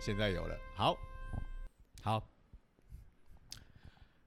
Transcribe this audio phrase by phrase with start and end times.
[0.00, 0.56] 现在有了。
[0.74, 0.96] 好，
[2.02, 2.24] 好，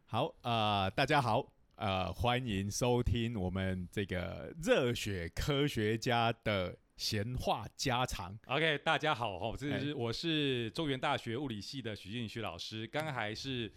[0.06, 1.46] 好，呃，大家好，
[1.76, 8.38] 呃，欢迎收听我们这个热血科学家的闲话家常。
[8.48, 13.72] OK，大家好哈，这哎是我是中原大学物理系的许进徐老师，刚刚还是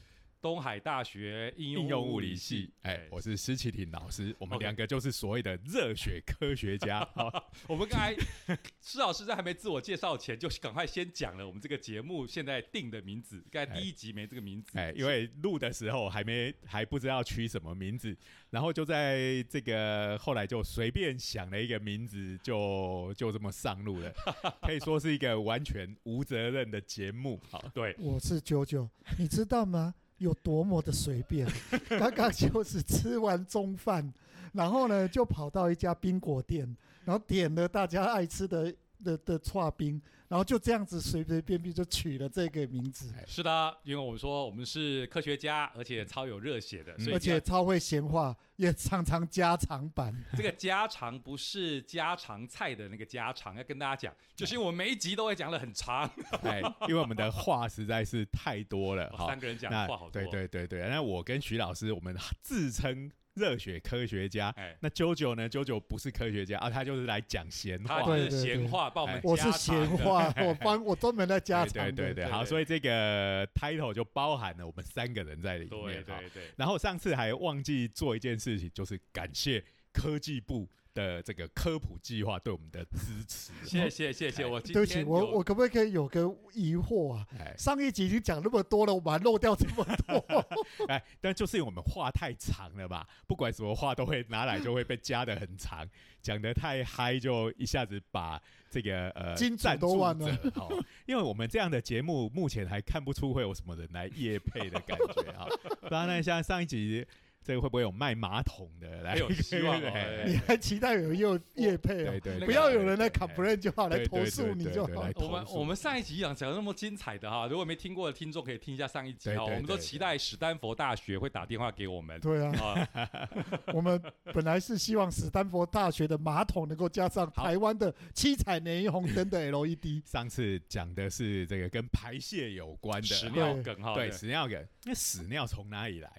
[0.44, 7.02] 东海大学应用应用物理理系，哎对，我是施启廷老师，我们 OK 两个就是所谓的热血科学家。
[7.16, 8.14] 好我们刚才
[8.82, 13.42] 施老师在还没自我介绍前，就赶快先讲了我们这个节目现在定的名字。
[13.50, 18.14] 刚才第一集没这个名字，哎，因为录的时候还没还不知道取什么名字，
[18.50, 24.12] 然后就在这个后来就随便想了一个名字，就就这么上路了，
[24.60, 27.40] 可以说是一个完全无责任的节目。
[27.48, 28.86] 好，对，我是九九，
[29.18, 29.94] 你知道吗？
[30.18, 31.46] 有多么的随便，
[31.98, 34.12] 刚刚就是吃完中饭，
[34.52, 50.14] 然后呢就跑到一家冰果店，然后点了大家爱吃的的的串冰，然后就这样子随随便便就取了这个名字，是的，因为我们说我们是科学家，而且超有热血的，所以而且超会闲话，也常常加长版。
[50.36, 56.10] 这个家常不是家常菜的那个家常，要跟大家讲，就是因为我们每一集都会讲的很长，
[56.42, 64.50] 哎，因为我们的话实在是太多了， 好三，个人讲那话好多，对对对对，那我跟徐老师，我们自称热血科学家。
[64.56, 65.48] 哎，那九九呢？
[65.48, 71.94] 九九不是科学家啊，他就是来讲闲话闲话，帮我们哎我是闲话，我帮我专门在加对长。
[71.94, 76.04] 对对对，好，所以这个 title 就包含了我们三个人在里对面。
[76.04, 83.52] 对对对，然后上次还忘记做一件事情，就是感谢科技部的这个科普计划对我们的支持。
[83.66, 87.26] 谢谢谢谢，我今对不起，我我可不可以有个疑惑啊？
[87.38, 90.46] 哎上一集已经讲那么多了，我把它漏掉这么多。
[90.88, 95.86] 哎，但就是因为我们话太长了吧，不管什么话都会拿来就会被加的很长，
[96.22, 98.40] 讲的太嗨就一下子把
[98.70, 100.70] 这个呃金主赞助都忘了者好，
[101.06, 105.46] 因为我们这样的节目目前还看不出会有什么人来夜配的感觉啊。
[105.82, 107.04] 不然呢，像上一集
[107.44, 109.12] 这个会不会有卖马桶的来？
[109.12, 109.78] 很有希望
[110.26, 112.18] 你还期待有有业配哦？
[112.22, 114.92] 对对，不要有人来 complain 就好，来投诉你就好。
[114.94, 119.44] 我们投诉我们上一集讲讲得那么精彩的哈，如果没听过的听众可以听一下上一集哈。
[119.44, 123.28] 我们都期待史丹佛大学会打电话给我们对啊，啊。
[123.74, 124.02] 我们
[124.32, 130.02] 本来是希望史丹佛大学的马桶能够加上台湾的七彩霓虹灯的 E LED。
[130.06, 136.10] 上次讲的是这个跟排泄有关的屎尿梗哈，对，屎尿梗，那屎尿从哪里来？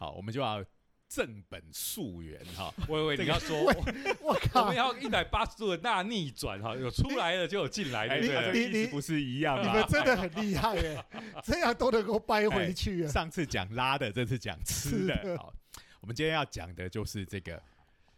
[0.00, 0.64] 好，我们就要
[1.10, 2.72] 正本溯源哈。
[2.88, 3.74] 喂喂，这个你要说，喂
[4.22, 4.74] 我我靠们！
[4.74, 8.68] 要一百八十度的大逆转哈，有出来了就有进来，哎，对不这个对？
[8.70, 9.86] 你意思不是一样吗你们？
[9.90, 11.04] 真的很厉害耶，
[11.44, 13.08] 这样都能够掰回去啊！
[13.12, 15.06] 上次讲拉的，这次讲吃。
[15.06, 15.52] 的好，
[16.00, 17.62] 我们今天要讲的就是这个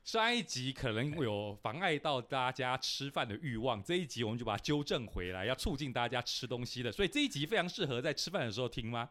[0.04, 6.92] 上一集可能有妨碍到大家吃饭的欲望，这一集我们就把它纠正回来，要促进大家吃东西的。
[6.92, 9.10] 所以这一集非常适合在吃饭的时候听吗？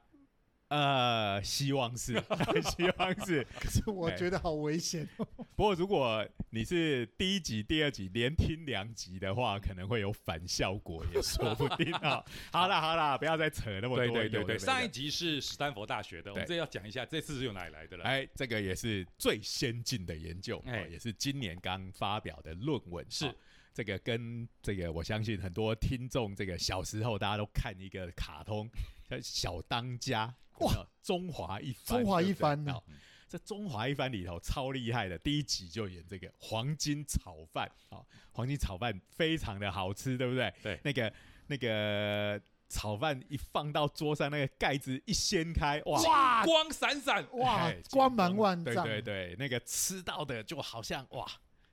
[0.71, 2.13] 呃，希望是，
[2.63, 3.45] 希望是。
[3.59, 5.27] 可是我觉得好危险哦。
[5.53, 12.23] 不过如果你是第一集、第二集连听两集的话，可能会有反效果，也说不定啊。
[12.53, 13.97] 好啦好啦，不要再扯那么多。
[13.97, 18.05] 对对对对，上一集是史丹佛大学的，我们这要讲一下，这次是用哪里来的了？
[18.05, 23.05] 哎，这个也是最先进的研究，哎哦也是今年刚发表的论文。
[23.09, 23.35] 是哦
[23.73, 28.69] 这个跟这个，我相信很多听众这个小时候大家都看一个卡通
[29.09, 30.27] 叫《小当家》，
[30.61, 32.83] 哇中华一番，中华一番呢哦
[33.27, 40.53] 这中华一番里头超厉害的，第一集就演这个黄金炒饭，哦，黄金炒饭非常的好吃，对不对？
[40.61, 41.13] 对那个
[41.47, 46.01] 那个炒饭一放到桌上，那个盖子一掀开，哇！
[46.01, 48.83] 哇光闪闪，哇哎，光芒万丈！
[48.83, 51.25] 对对对，那个吃到的就好像哇，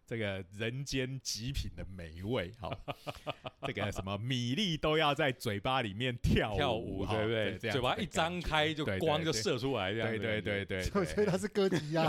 [0.08, 2.72] 这个人间极品的美味，好、
[3.66, 7.58] 这个什么米粒都要在嘴巴里面跳跳舞，对不对？
[7.58, 10.82] 这样嘴巴一张开，就光就射出来，这样对对对对。
[10.82, 12.08] 所以所以他是歌吉亚，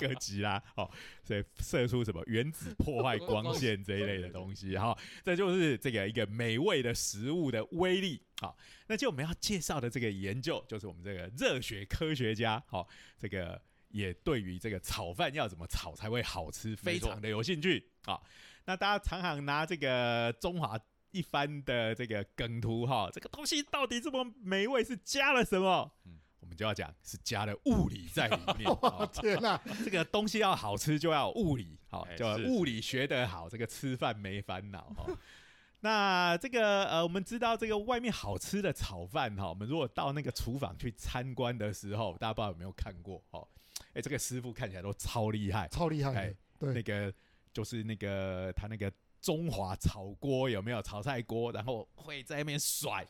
[0.00, 0.90] 哥吉拉，哦，
[1.22, 8.22] 所以射出什么原子破坏光线这一类的东西，哈，这就是这个一个美味的食物的威力。
[8.40, 8.56] 好，
[8.88, 12.88] 那就我们要介绍的这个研究，就是我们这个热血科学家，好，
[13.18, 13.60] 这个
[13.92, 17.92] 也对于这个炒饭要怎么炒才会好吃，非常的有兴趣。
[18.06, 18.20] 啊，
[18.64, 20.78] 那大家常常拿这个中华。
[21.14, 25.92] 一番的这个梗图哈，这个东西到底这么美味，是加了什么？
[26.06, 28.64] 嗯我们就要讲是加了物理在里面。
[29.12, 29.60] 天哪！
[29.84, 35.06] 这个东西要好吃，就要物理，好、哎就是是物理学得好，这个吃饭没烦恼哈。
[35.80, 43.46] 那这个呃，我们知道这个外面好吃的炒饭哈，我们如果到那个厨房去参观的时候，大家不知道有没有看过哦？
[43.94, 47.12] 哎，这个师傅看起来都超厉害，超厉害哎，对，那个
[47.52, 48.90] 就是那个他那个
[49.20, 50.80] 中华炒锅有没有？
[50.82, 53.06] 炒菜锅，然后会在那边甩，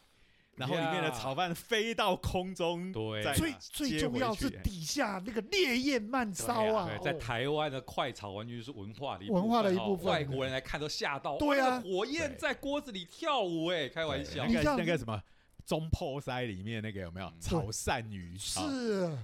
[0.57, 15.23] 然后里面的炒饭飞到空中，对最最重要是底下那个烈焰慢烧啊，对，在哦台湾的快炒完全是文化的一文化的一哦部分外国人来看都吓到，对啊火焰在锅子里跳舞，哎，开玩笑对那，个你这样那个什么
[15.65, 18.37] 中破塞里面那个有没有嗯炒鳝鱼？
[18.39, 18.61] 是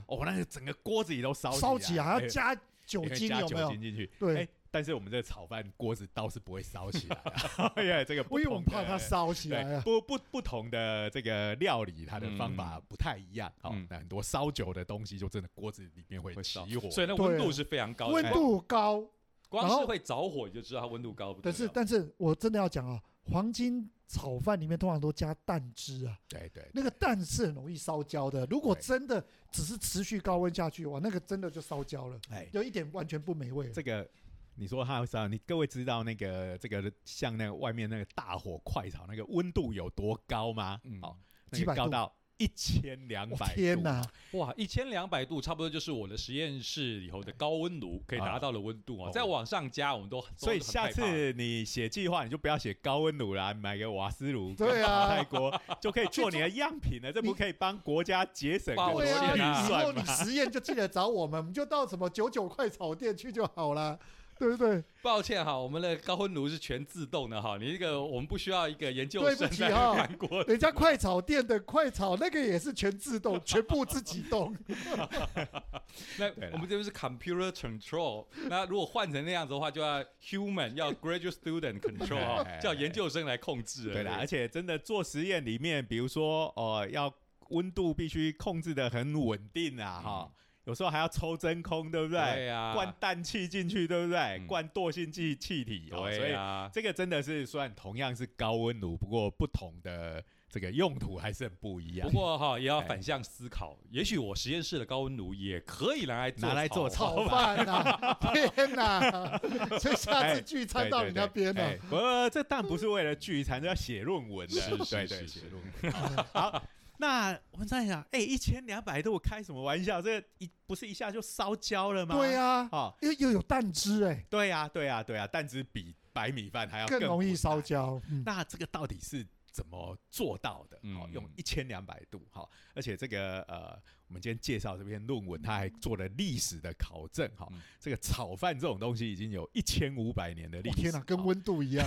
[0.07, 2.55] 哦，那个整个锅子里都烧烧起来 还要哎加
[2.87, 3.71] 酒因为加酒精有没有？
[3.71, 4.11] 精进去？
[4.19, 7.17] 对哎，但是我们这个炒饭锅子倒是不会烧起来
[7.57, 9.83] 啊， 因为这个不因为我们怕它烧起来，啊。
[9.85, 13.53] 不不不同的这个料理，它的方法不太一样。
[13.61, 16.91] 好嗯，那很多烧酒的东西，就真的锅子里面会起火。
[16.91, 19.05] 所以那温度是非常高的，温度高，
[19.49, 21.41] 光是会着火你就知道它温度高不。
[21.43, 28.47] 但是但是我真的要讲啊，黄金炒饭里面通常都加蛋汁啊，对对，那个蛋是很容易烧焦的。
[28.47, 29.23] 如果真的
[29.53, 33.73] 只是持续高温下去，哇，那个真的就烧焦了，哎，有一点完全不美味了。
[33.73, 34.09] 这个
[34.55, 40.81] 你说它会烧，你各位知道那个这个像那个外面那个大火快炒那个温度有多高吗？
[40.85, 41.19] 嗯好，
[41.51, 44.03] 那几高到一千两哇百天哪！
[44.33, 49.13] 哇，一千两百度差不多就是我的实验室里头的高温炉可以达到的温度啊哦。
[49.13, 57.13] 再往上加，我们都所以下次你写计划，你就不要写高温炉啦，买个瓦斯炉、 对啊泰国就可以做你的样品了。
[57.13, 60.05] 这不可以帮国家节省爆很多对啊，天以预算后你？
[60.05, 63.99] 实验就记得找我们，我们就到什么九九快炒店去就好了，
[64.39, 64.83] 对不对？
[65.03, 70.43] 抱歉哈，我们的高温炉是全自动的哈，你这个我们不需要一个研究对不生在起哈看过。
[70.45, 74.57] 人家快炒店的快炒那个也是全自动，全部自己动。
[76.19, 83.95] 那我们这边是 computer control，那如果换成那样子的话，就要 human 要 graduate student control 叫研究生来控制了。
[83.95, 87.13] 对啦，而且真的做实验里面，比如说哦、要
[87.51, 90.33] 温度必须控制的很稳定啊，哈、
[90.69, 92.21] 有时候还要抽真空，对不对？
[92.35, 94.19] 对呀，灌氮气进去，对不对？
[94.39, 102.19] 嗯灌惰性气气体，哦，所以对呀，这个真的是算同样是高温炉，不过不同的这个用途还是很不一样不。
[102.19, 109.39] 过哈也要哎反向思考，也许我实验室的高温炉也可以拿来拿来做炒炒饭呐、 天哪！
[109.79, 116.25] 所以下次聚餐到你那边了、哎不过这当然不是为了聚餐，这要写论文的，是是对对，是是写论文。
[116.35, 116.63] 好，
[116.99, 120.03] 那我们在想，哎，一千两百度开什么玩笑？
[120.03, 122.17] 这一不是一下就烧焦了吗？
[122.17, 128.01] 对呀、哦，又又有蛋汁哎、对呀，对呀，对呀，蛋汁比白米饭还要更容易烧焦。
[128.11, 129.25] 嗯，那这个到底是
[129.59, 130.79] 怎么做到的？
[130.83, 133.77] 嗯好、用一千两百度，好、而且这个呃，
[134.07, 141.85] 我们今天介绍这篇论文，它还做了历史的考证，哈、嗯这个炒饭这种东西已经有一千五百年的历史，天哪，跟好温度一样。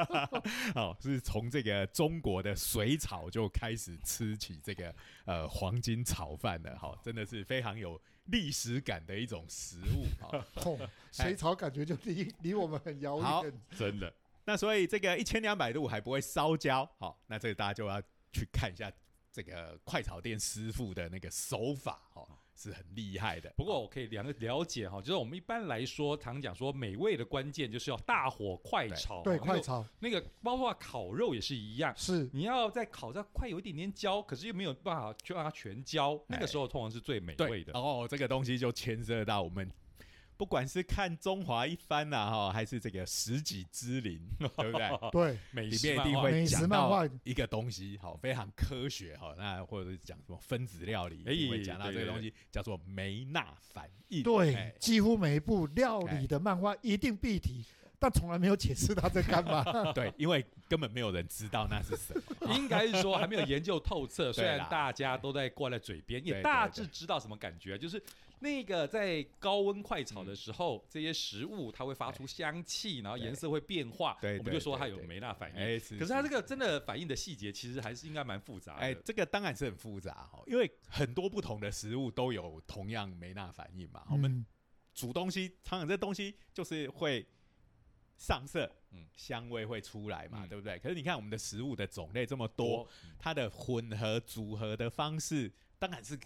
[0.76, 4.94] 好、是从这个中国的水草就开始吃起这个
[5.24, 13.52] 呃黄金炒饭的，哈、真的是非常有历史感的一种食物，哈、 哦，水草感觉就离离我们很遥好远。
[13.70, 14.12] 真的。
[14.48, 18.00] 那所以这个一千两百度还不会烧焦，好、那这个大家就要
[18.32, 18.90] 去看一下
[19.30, 23.52] 这个快炒店师傅的那个手法，哦，是很厉害的。
[23.58, 31.92] 不过我可以了了解哈，就是我们一般来说，常讲说美味的关键就是要大火快炒，对，哦快炒那个那个包括烤肉也是一样。
[31.94, 37.74] 是你要在烤到快有一点点焦，可是又没有办法就让它全焦，那个时候通常是最美味的。
[37.74, 39.70] 哦，这个东西就牵涉到我们。
[40.38, 45.10] 不管是看中华一番呐、哈，还是这个十几之灵， 对不对？
[45.10, 54.22] 对，美里面一定会讲到一个东西，好，非常科学，哈，那或者是讲什么分子料理，会讲到这个东西，叫做梅纳反应。
[54.22, 57.64] 对哎，几乎每一部料理的漫画一定必提，
[57.98, 59.64] 但从来没有解释他在干嘛。
[59.92, 62.22] 对，因为根本没有人知道那是什么。
[62.54, 68.00] 应该是说还没有研究透彻，虽然大家都在挂在嘴边，也大致知道什么感觉，就是
[68.40, 75.56] 那个在高温快炒的时候，这些食物它会发出香气，然后颜色会变化，对我们就说它有梅纳反应。
[75.56, 78.80] 哎，是可是它这个真的反应的细节，其实还是应该蛮复杂的。
[78.80, 84.04] 哎，这个当然是很复杂哈，因为很多不同的食物都有同样梅纳反应嘛。
[84.10, 84.46] 我们嗯
[84.94, 87.26] 煮东西，常常这东西就是会
[88.16, 90.78] 上色，嗯香味会出来嘛，嗯对不对？
[90.78, 96.18] 可是你看我们的食物的种类这么多，多，它的混合组合的方式当然是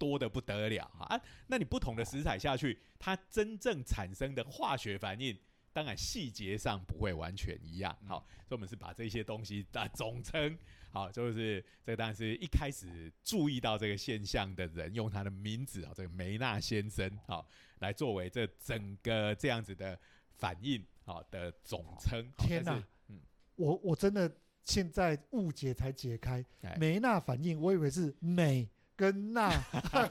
[0.00, 1.20] 多的不得了啊。
[1.46, 5.38] 那你不同的食材下去，它真正产生的化学反应。
[5.72, 10.58] 当然，细节上不会完全一样，嗯好，所以我们是把这些东西的总称，
[10.90, 17.46] 好，就是这当然是一开始注意到这个现象的人，用他的名字啊，这个梅纳先生，好，
[17.78, 19.96] 来作为这整个这样子的
[20.38, 22.28] 反应，好的总称。
[22.36, 23.20] 天哪嗯，
[23.54, 24.28] 我我真的
[24.64, 28.68] 现在误解才解开，哎梅纳反应，我以为是镁
[29.00, 29.50] 跟钠，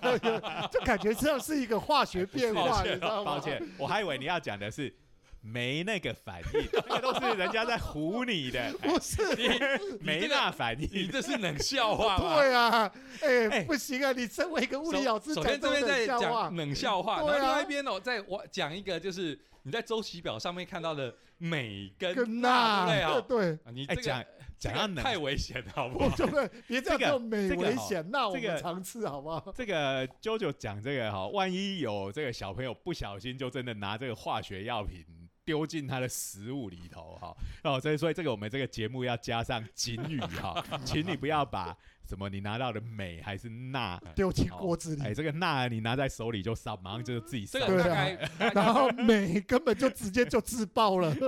[0.71, 3.35] 就感觉这样是一个化学变化， 你知道吗？
[3.35, 4.91] 抱歉，我还以为你要讲的是
[5.41, 9.21] 没那个反应， 那个都是人家在唬你的，哎不是，
[10.01, 11.11] 没那反应你应。
[11.11, 12.35] 这是冷笑话吗？
[12.35, 12.91] 对啊，
[13.21, 14.11] 哎、哎不行啊！
[14.11, 23.69] 你身为一个物理老师，首先这边在讲冷笑话然后另外一边哦，在我讲一个就是你在周期表上面看到的镁跟跟钠，对那不对啊？
[23.71, 24.25] 你这个哎
[24.59, 26.15] 讲讲到冷这个太危险了，好不好？
[26.67, 29.51] 别这个美这个危险，那我这个们常吃好不好？
[29.55, 35.05] 这个啾啾讲这个哈，万一有这个小朋友不小心就真的拿这个化学药品
[35.45, 41.75] 丢进他的食物里头哈，哦，所以所以这个我们这个节目要加上警语哈， 请你不要把
[42.07, 47.67] 什么你拿到的镁还是钠，丢进锅子里，哎，这个钠你拿在手里就烧，马上就自己烧这。
[47.67, 51.15] 对啊个，大概然后镁根本就直接就自爆了。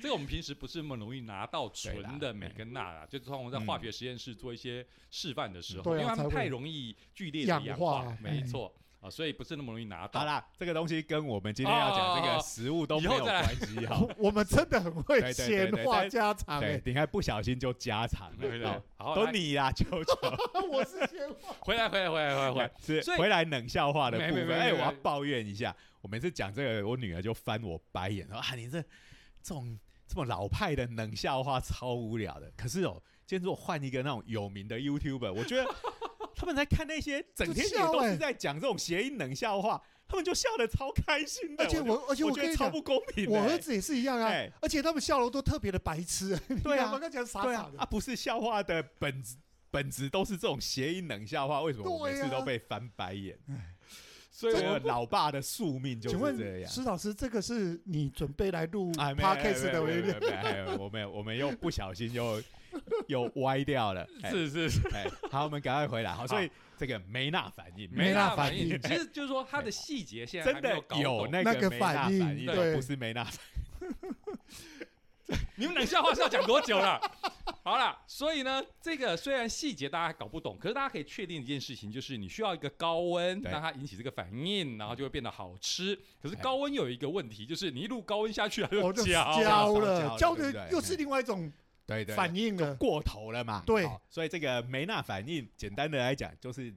[0.00, 10.18] 这个我们平时不是那么容易拿到纯的对啦镁跟钠啦，就通常在嗯化学实验室做一些示范的时候，因为它们太容易剧烈的氧氧化哎没错啊，所以不是那么容易拿到。
[10.18, 14.04] 好啦，这个东西跟我们今天要讲这哦个食物都没有关系哈。
[14.18, 20.14] 我们真的很会闲话家常对哎，，你看不小心就加长对对对了，好，都你啦，球球。
[20.72, 21.54] 我是闲话。
[21.60, 24.50] 回来回来回来回来是回来冷笑话的部分。
[24.58, 28.82] 哎，我要抱怨一下，我每次讲这个，我女儿就翻我白眼，说啊，你这
[29.40, 29.78] 这种
[30.08, 32.50] 这么老派的冷笑话超无聊的。
[32.56, 35.66] 可是哦，今天如果换一个那种有名的 YouTuber，我觉得
[36.34, 41.64] 他们在看那些整天也都是在讲这种谐音冷笑话，他们就笑得超开心的。
[41.64, 43.32] 而且我我而且我觉得超不公平的。
[43.32, 46.34] 我儿子也是一样啊哎，而且他们笑容都特别的白痴。
[46.64, 49.36] 对啊我刚讲傻傻的，对啊啊，不是笑话的本质。
[49.70, 53.38] 本质都是这种谐音冷笑话，为什么我每次都被翻白眼？
[54.38, 56.70] 所以我老爸的宿命就请问是这样。
[56.70, 62.40] 施老师，这个是你准备来录 podcast 的没有为没有没有没有我们我们又不小心又
[63.08, 64.06] 又歪掉了。
[64.22, 66.12] 哎是是是，哎，好，我们赶快回来。
[66.12, 73.40] 好，所以这个梅纳反应，梅纳反应，其实 就是说它的细节现在真的有那那个个梅纳反应对不是梅纳反
[75.56, 77.00] 你们冷笑话是要讲多久了？
[77.68, 85.94] 好了，所以呢，这个虽然细节大家搞不懂，可是大家可以确定一件事情，就是你需要一个高温对让它引起这个反应，然后就会变得好吃。
[86.18, 90.16] 可是哎高温有一个问题，就是你一路高温下去，它就就焦了。
[90.16, 91.52] 焦的又是另外一种
[91.84, 92.74] 对对反应了。
[92.76, 93.62] 过头了嘛？
[93.66, 96.74] 对所以这个梅纳反应，简单的来讲就是。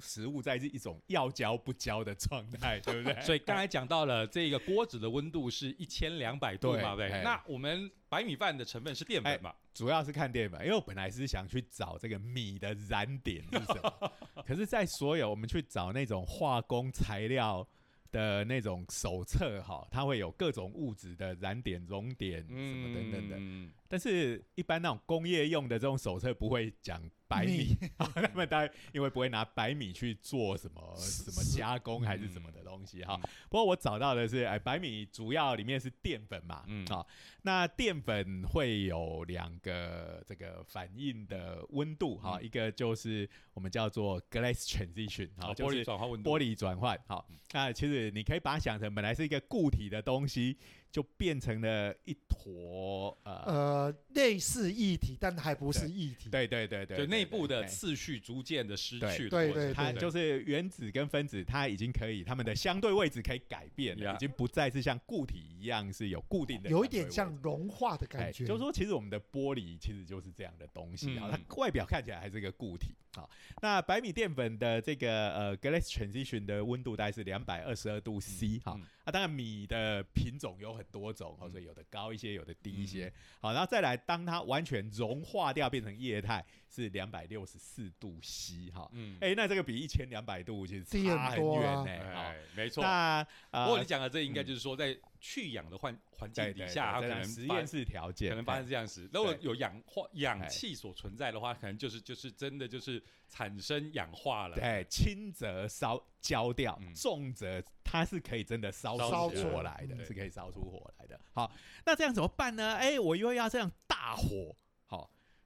[0.00, 3.14] 食物在是一种要焦不焦的状态，对不对？
[3.22, 7.22] 所以刚才讲到了这个锅子的温度是一千两百度嘛，对不哎对？
[7.22, 9.52] 那我们白米饭的成分是淀粉嘛？
[9.72, 14.12] 主要是看淀粉，因为我本来是想去找这个米的燃点是什么，
[14.46, 17.66] 可是，在所有我们去找那种化工材料
[18.12, 33.16] 的那种手册哈，它会有各种物质的燃点、熔点什么等等的，嗯，但是一般那种工业用的这种手册不会讲白米， 他们当然因为不会拿白米去做什么什么加工还是什么的东西哈。
[33.48, 36.84] 不过我找到的是，哎，白米主要里面是淀粉嘛，嗯。
[36.84, 37.06] 嗯，好，
[37.42, 42.44] 那淀粉会有两个这个反应的温度哈，嗯。
[42.44, 46.98] 一个就是我们叫做 glass transition 哈，好，玻璃就是转化温度，玻璃转换。
[47.06, 50.56] 好，那其实你可以把它想成本来是一个固体的东西，
[50.94, 56.30] 就变成了一坨呃，呃，类似液体，但还不是液体。
[56.30, 67.34] 对对对对，就内部的次序逐渐的失去了对对对它就是原子跟分子，它已经可以它们的相对位置可以改变了已经不再是像固体一样是有固定的，有一点像。
[67.42, 68.46] 融化的哎，感觉。
[68.46, 73.28] 就是说，其实我们的玻璃其实就是这样的东西啊，嗯它外表看起来还是个固体啊。
[73.60, 83.12] 那白米淀粉的这个呃 glass transition 的温度大概是两百二十二度 C 哈、嗯啊，当然米的品种有很多种，哦，嗯所以有的高一些，有的低一些。
[83.38, 88.88] 好，然后再来，当它完全融化掉变成液态，是两百六十四度 C 哈。
[88.92, 92.82] 嗯，哎、那这个比一千两百度其实差很远呢、没错。
[92.82, 99.08] 那不过呃你讲的这应该就是说，在去氧的环环境底下，它可能实验室条件可能发生这样子。
[99.12, 104.56] 如果有氧化氧哎气所存在的话，可能就是就是真的就是产生氧化了。
[104.56, 111.18] 对，轻则烧焦掉，嗯重则它是可以真的烧出烧出来火来的，是可以烧出火来的。
[111.32, 111.50] 好，
[111.86, 112.74] 那这样怎么办呢？
[112.74, 114.54] 哎，我又要这样大火，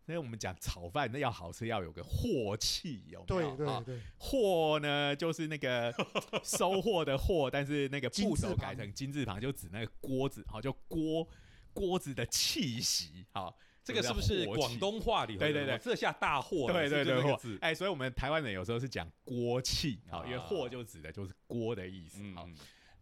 [0.08, 3.66] 好，所以我们讲炒饭那要好吃，要有个镬气，有没对有？
[3.66, 5.92] 好对对，货呢，就是那个
[6.42, 11.28] 收获的货，但是那个部金字旁首改成金字旁，就指那个锅子，好，就锅
[11.74, 15.36] 锅子的气息，好，这个是不是广东话里？
[15.36, 16.72] 对对对这下大祸了。
[16.72, 17.58] 对对对。
[17.60, 22.48] 哎，所以我们台湾人有时候是讲锅气，好，因为啊货就指的就是锅的意思，好，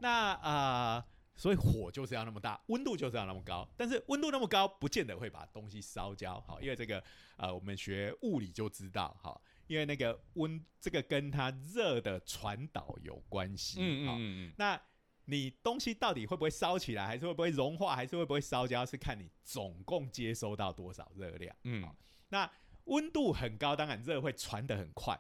[0.01, 1.05] 那啊、呃
[1.37, 7.03] 所以火就是要那么大，温度就是要那么高，但是温度那么高，不见得会把东西烧焦，好，因为这个
[7.37, 14.81] 呃，我们学物理就知道，好，因为那个温这个跟它热的传导有关系，好嗯嗯嗯嗯，那
[15.27, 21.55] 你东西到底会不会烧起来，还是会不会融化，还是会不会烧焦，是看你总共接收到多少热量。
[21.65, 21.95] 嗯好
[22.29, 22.51] 那
[22.85, 25.19] 温度很高，当然热会传得很快。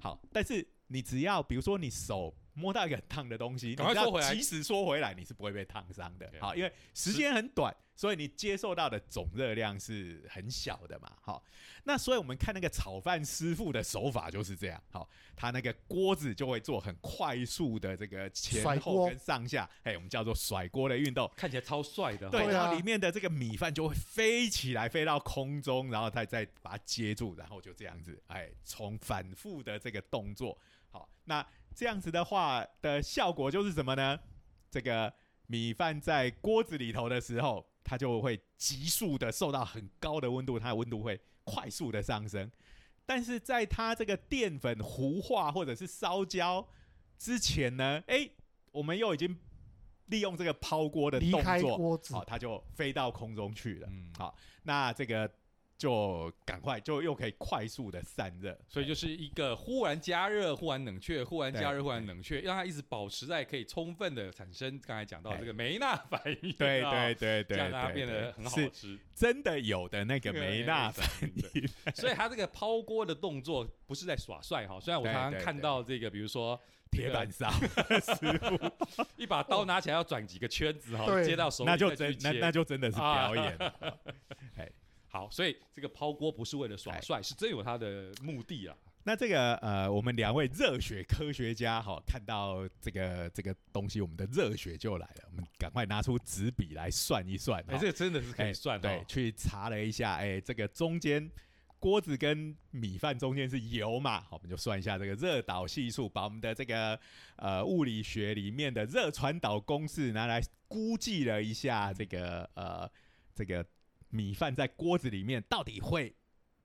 [0.00, 6.30] 好，但是你只要比如说你手摸到一个很烫的东西，赶快缩回来及时缩回来，你是不会被烫伤的。
[6.40, 11.12] 好，因为时间很短，所以你接受到的总热量是很小的嘛。
[11.20, 11.42] 好，
[11.84, 14.82] 那所以我们看那个炒饭师傅的手法就是这样。
[14.90, 21.30] 好，他那个锅子就会做很快速的这个前后跟上下，哎，我们叫做甩锅的运动。
[21.36, 22.28] 看起来超帅的。
[22.30, 30.58] 对，然后里面的这个米饭就会飞起来，飞到空中，然后再再把它接住，然后就这样子，哎，从反复的这个动作，
[30.90, 34.18] 好，那这样子的话的效果就是什么呢？
[34.70, 35.12] 这个
[35.46, 42.50] 米饭在锅子里头的时候，它就会急速的受到很高的温度，它的温度会快速的上升。
[43.06, 46.68] 但是在它这个淀粉糊化或者是烧焦
[47.16, 48.28] 之前呢，哎，
[48.70, 49.34] 我们又已经
[50.06, 53.88] 利用这个抛锅的动作，好、，它就飞到空中去了。
[53.90, 55.30] 嗯，好，那这个
[55.78, 68.98] 就赶快就又可以快速的散热，所以就是一个忽然加热、忽然冷却、忽然加热、忽然冷却，让它一直保持在可以充分的产生刚才讲到这个梅纳反应，对啊对对对，让它对变得很好吃。
[69.14, 83.56] 真的有的那个梅纳反对应， 所以它这个抛锅的动作不是在耍帅哈，虽然我对常常看到这个，比如说铁板烧师傅， 一把刀拿起来要转几个圈子哈，对接到手里那就真那那就真的是表演。
[83.58, 83.98] 了。
[85.18, 88.76] 好，所以这个抛锅不是为了耍帅，是真有它的目的啊。
[89.02, 97.60] 那这个呃，我们两位热血科学家哈、看到这个这个东西，我们的热血就来了，我们赶快拿出纸笔来算一算。
[97.66, 99.04] 哎，哈这个真的是可以算对哦，。
[99.08, 101.28] 去查了一下，哎，这个中间
[101.80, 106.98] 锅子跟米饭中间是油嘛，好，我们就算一下这个热导系数，把我们的这个
[107.36, 112.88] 呃物理学里面的热传导公式拿来估计了一下，这个呃
[113.34, 113.64] 这个
[114.10, 116.14] 米饭在锅子里面到底会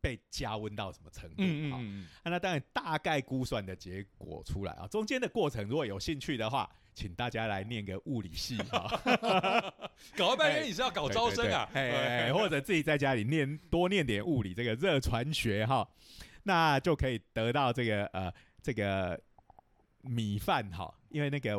[0.01, 1.35] 被加温到什么程度？
[1.37, 8.87] 好嗯嗯嗯，啊那当然大概估算的结果出来啊，中间的过程如果有兴趣的话，请大家来念个物理系 哈。
[10.17, 11.69] 搞了半天你是要搞招生啊？
[11.73, 15.87] 哎或者自己在家里念多念点物理，这个热传学哈，
[16.43, 19.19] 那就可以得到这个呃这个
[20.01, 21.57] 米饭哈，因为那个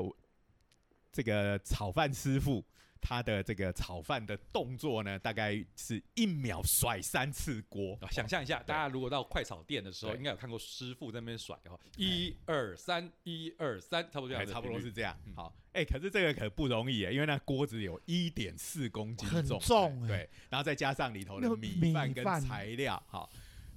[1.13, 2.65] 这个炒饭师傅。
[3.05, 7.99] 他的这个炒饭的动作呢，大概是一秒甩三次锅。
[8.01, 10.17] 啊想象一下，大家如果到快炒店的时候，对。
[10.17, 15.35] 应该有看过师傅在那边甩哈，一二三，一二三，差不多这样子，哎差不多是这样嗯。
[15.37, 23.29] 好，哎，可是这个可不容易耶，因为那锅子有一点四公斤很重，对，然后再加上里头的米饭跟材料，好，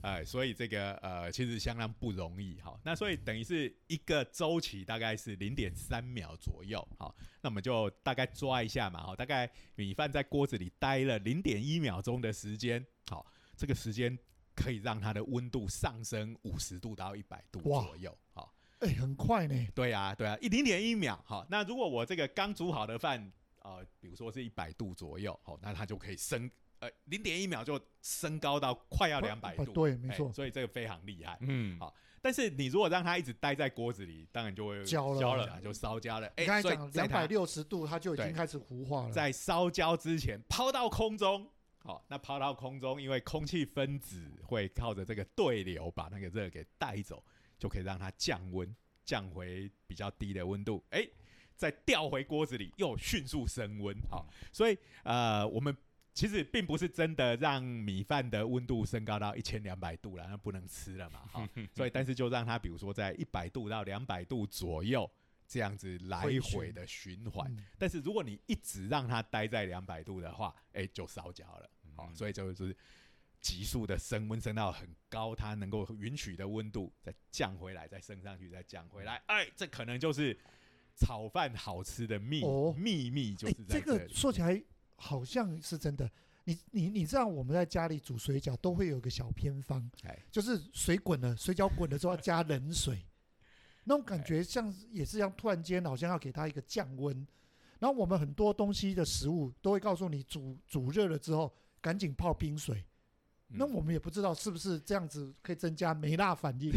[0.02, 14.18] 呃，所以这个呃其实相当不容易，哈，那所以等于是一个周期大概是零点三秒左右，好，那我们就大概抓一下嘛，好，大概米饭在锅子里待了零点一秒钟的时间，好，这个时间
[14.56, 18.54] 可以让它的温度上升五十度到一百度左右，好。
[18.80, 23.32] 哎，很快呢，对啊，对啊，一零点一秒，好，那如果我这个刚煮好的饭，
[23.64, 26.48] 呃，比如说是一百度左右，好，那它就可以升，
[26.80, 31.38] 呃，零点一秒就升高到快要两百度，对，没错，哎所以这个非常厉害。
[31.42, 36.28] 嗯，好但是你如果让它一直待在锅子里，当然就会焦了焦了，就烧焦了。
[36.36, 39.12] 哎、你刚才讲两百六十度，它就已经开始糊化了。
[39.12, 47.24] 在烧焦之前抛到空中，好，那抛到空中，因为空气分子会靠着这个对流把那个热给带走，
[47.58, 51.08] 就可以让它降温，降回比较低的温度，哎、
[51.56, 55.76] 再调回锅子里又迅速升温，好，所以呃，我们
[56.18, 65.08] 其实并不是真的让米饭的温度升高到一千两百度了，那不能吃了嘛，哈， 所以但是就让它比如说在一百度到两百度左右
[65.48, 67.48] 这样子来回的循环。
[67.56, 71.70] 嗯但是如果你一直让它待在两百度的话，哎、就烧焦了。
[71.96, 72.76] 好、嗯所以就是
[73.40, 79.22] 急速的升温，升到很高，它能够允许的温度，再降回来，再升上去，再降回来。
[79.28, 80.36] 哎，这可能就是
[80.96, 84.60] 炒饭好吃的秘、哦秘密，就哎是，在这个说起来
[84.98, 86.12] 好像是真的。
[86.44, 93.06] 你你你知道我们在家里煮水饺都会有个小偏方，哎，就是水滚了，水饺滚了之后要加冷水，
[93.84, 97.28] 那种感觉像也是像突然间好像要给它一个降温。
[97.80, 102.84] 然后我们很多东西的食物都会告诉你煮煮热了之后赶紧泡冰水，
[103.50, 106.72] 那嗯我们也不知道是不是这样子可以增加梅纳反应。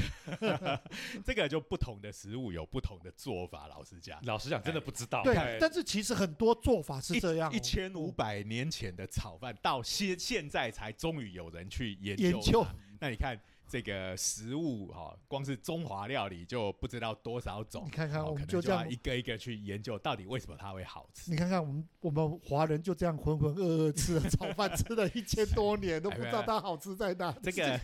[1.24, 3.66] 这个就不同的食物有不同的做法。
[3.66, 5.22] 老实讲，老实讲，真的不知道。
[5.24, 12.66] 对哎，但是其实很多做法是这样、哦，一千五百年前的炒饭，到现现在才终于有人去研究研究
[13.00, 13.37] 那你看
[13.70, 17.90] 这个食物哈，光是中华料理就不知道多少种你。
[17.90, 21.37] 看看，我们就这样就一，个一个去研究，到底为什么它会好吃你。
[21.37, 27.33] 看看我们我们华人就这样浑浑噩噩吃了 炒饭，吃了一千多年，都不知道它好吃在哪。
[27.40, 27.80] 这个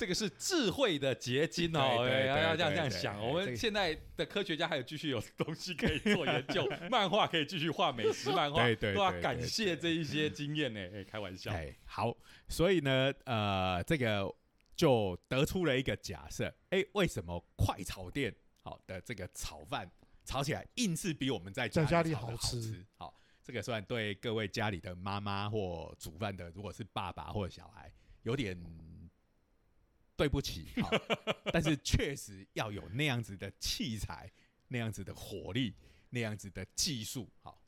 [0.00, 3.22] 这个是智慧的结晶哦，要要这样这样想。
[3.22, 10.80] 我们现在的科学家还有继续有东西可以做研究， 漫画可以继续画美食漫画，对对都要感谢这一些经验呢。
[10.80, 12.16] 哎，开玩笑，哎，好，
[12.48, 14.34] 所以呢，呃，这个
[14.74, 19.86] 就得出了一个假设，哎，为什么快炒店好的这个炒饭
[20.24, 22.86] 炒起来硬是比我们在在家里好好吃吃？
[22.96, 28.58] 好，这个算对各位家里的妈妈或煮饭的，如果是爸爸或者小孩，有点
[30.20, 30.90] 对不起， 好，
[31.50, 34.30] 但是确实要有那样子的器材、
[34.68, 35.74] 那样子的火力、
[36.10, 37.58] 那样子的技术，好，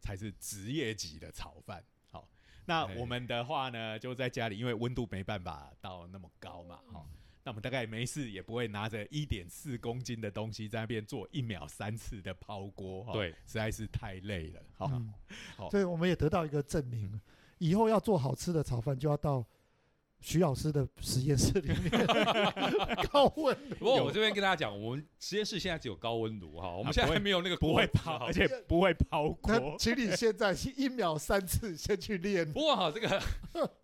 [0.00, 1.84] 才是职业级的炒饭。
[2.08, 2.28] 好，
[2.66, 2.94] 那哎。
[2.94, 7.04] 我们的话呢，就在家里，因为温度没办法到那么高嘛，好，
[7.42, 14.62] 那我们大概没事也不会拿着一点四公斤的东西在那边做一秒三次的抛锅，哈对，实在是太累了。
[14.76, 15.12] 好，嗯。
[15.56, 17.20] 好，所以我们也得到一个证明，
[17.58, 19.44] 以后要做好吃的炒饭，就要到
[20.22, 22.06] 徐老师的实验室里面
[23.10, 23.56] 高温。
[23.78, 29.76] 不过我这边跟大家讲，我们实验室现在只有高温炉哈，我们现在没有那个不会抛，而且不会抛那锅。
[29.78, 32.46] 请你现在一秒三次先去练。
[32.52, 33.22] 不过哈，这个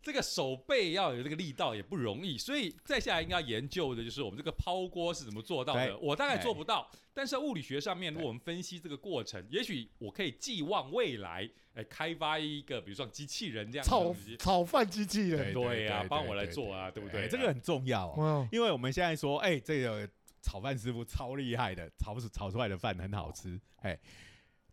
[0.01, 5.98] 这个手背要有这个力道也不容易，所以再下来应该研究的就是我们这个抛锅是怎么做到的。
[5.98, 11.48] 我大概做不到，但是在物理学上面，如果我们分析这个过程，也许我可以寄望未来，
[11.79, 14.14] 哎，开发一个比如说机器人这样的炒。
[14.37, 20.09] 炒饭机器人，对呀帮我来做啊对不对这个很重要因为我们现在说，哎，这个
[20.43, 23.97] 炒饭师傅超厉害的，炒出炒出来的饭很好吃，哎，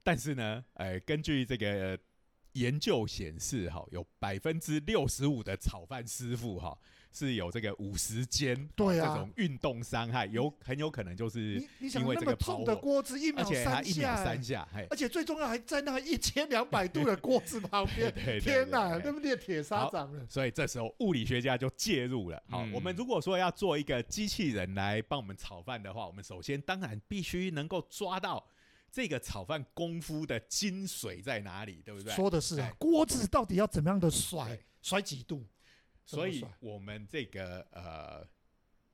[0.01, 1.97] 但是呢，哎，根据这个
[2.53, 6.75] 研究显示，哈，有百分之六十五的炒饭师傅哈
[7.15, 20.25] 是有这个五十肩，对啊这种运动伤害，有很有可能就是因为这个抛重的火锅子一秒三下，三下，嘿，而且最重要还在那个一千两百度的锅子旁边， 天哪，对那不练铁砂掌了。
[20.29, 22.43] 所以这时候物理学家就介入了。
[22.49, 28.45] 好，嗯我们如果说要做一个机器人来帮我们炒饭的话，我们首先当然必须能够抓到
[28.91, 32.13] 这个炒饭功夫的精髓在哪里，对不对？
[32.13, 35.45] 说的是啊哎，锅子到底要怎么样的甩，甩几度？
[36.05, 38.27] 所以我们这个呃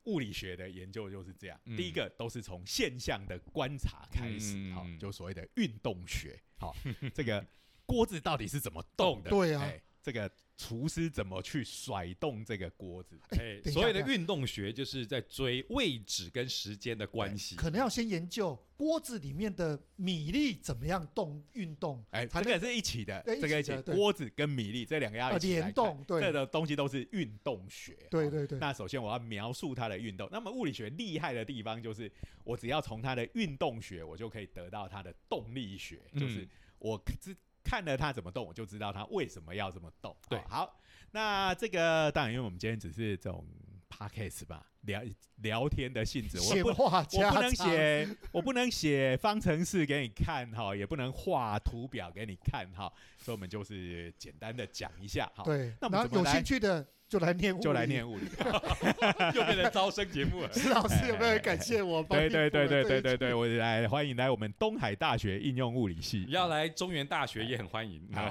[0.06, 1.60] 物理学的研究就是这样。
[1.66, 6.42] 嗯第一个都是从现象的观察开始，好、嗯嗯嗯就所谓的运动学。
[6.58, 6.76] 好，
[7.14, 7.46] 这个
[7.86, 9.30] 锅子到底是怎么动的？
[9.30, 13.20] 对啊哎这个厨师怎么去甩动这个锅子？
[13.30, 17.56] 哎，所谓的运动学就是在追位置跟时间的关系。
[17.56, 27.94] 可能要先研究锅子里面的米粒怎么样动运动，哎，才这个是一起的，对这个一起锅子跟米粒这两个要联动，这对个东西都是运动学。
[27.94, 30.28] 好对对对，那首先我要描述它的运动。
[30.32, 32.12] 那么物理学厉害的地方就是，
[32.44, 37.36] 我只要从它的运动学，我就可以得到它的动力学，就是嗯我知
[37.72, 40.14] 看了它怎么动，我就知道它为什么要这么动。
[40.28, 40.82] 对好，好
[41.12, 43.48] 那这个当然，因为我们今天只是这种
[43.90, 45.02] podcast 吧，聊
[45.38, 46.84] 聊天的性质，我不。
[46.84, 57.86] 我不能写， 我不能写方程式给你看哈，也不能画图表给你看哈，所以我们就是简单的讲一下哈，对，那我们有兴趣的就来念，就来。
[57.86, 58.24] 念物理。
[59.36, 60.54] 又变成招生节目了。
[60.54, 62.02] 石老师有没有感谢我？
[62.02, 66.26] 帮对你对对对对对对，我来欢迎来我们东海大学应用物理系。
[66.30, 68.02] 要来中原大学也很欢迎。
[68.14, 68.30] 好，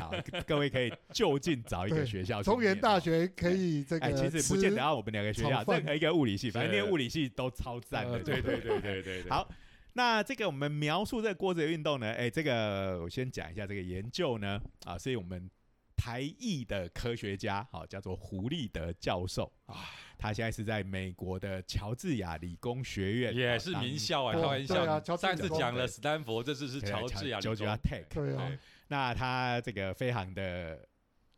[0.00, 0.12] 好，
[0.44, 2.98] 各位可以就近找一个对学校中原大。
[2.98, 8.14] 学可以这哎，个其实不见得吃要我们两个学校，任何一个物理系，反正念物理系都超赞的。
[8.14, 9.30] 呃对对对对对对。
[9.30, 9.48] 好，
[9.92, 15.48] 那这个我们描述这个锅子的运动呢，哎，这个我先讲一下这个研究呢，啊，是我们
[15.96, 19.74] 台艺的科学家，好、叫做胡立德教授啊，
[20.18, 25.16] 他现在是在美国的乔治亚理工学院，也是名校啊，哦开玩笑。
[25.16, 27.66] 上次讲了斯坦福，这次是对乔治亚理工。
[27.66, 30.86] Tech，对啊，那他这个非常的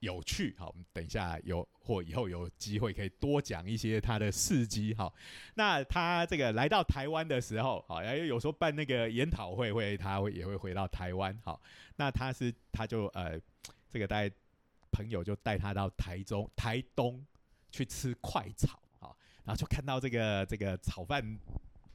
[0.01, 5.15] 有趣，好，我们等一下有或以后有机会可以多讲一些他的事迹，好。
[5.55, 11.61] 那他这个来到台湾的时候，好，然后有时候办那个研讨会会，他会也会回到台湾，好。
[11.97, 13.41] 那他是他就呃，
[13.89, 14.31] 这个带
[14.93, 17.25] 朋友就带他到台中、台东
[17.71, 21.39] 去吃快炒，好，然后就看到这个这个炒饭。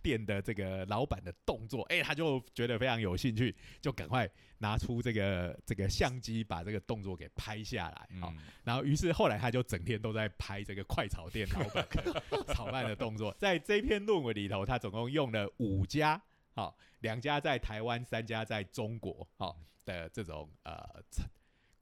[0.03, 8.19] 店的这个老板的动作，哎、他就觉得非常有兴趣，就赶快拿出这个这个相机，把这个动作给拍下来。
[8.19, 11.87] 好、嗯然后于是后来他就整天都在拍这个快炒店老板
[12.53, 13.33] 炒饭的动作。
[13.39, 16.21] 在这篇论文里头，他总共用了五家，
[16.53, 21.23] 好、两家在台湾，三家在中国，好、的这种呃炒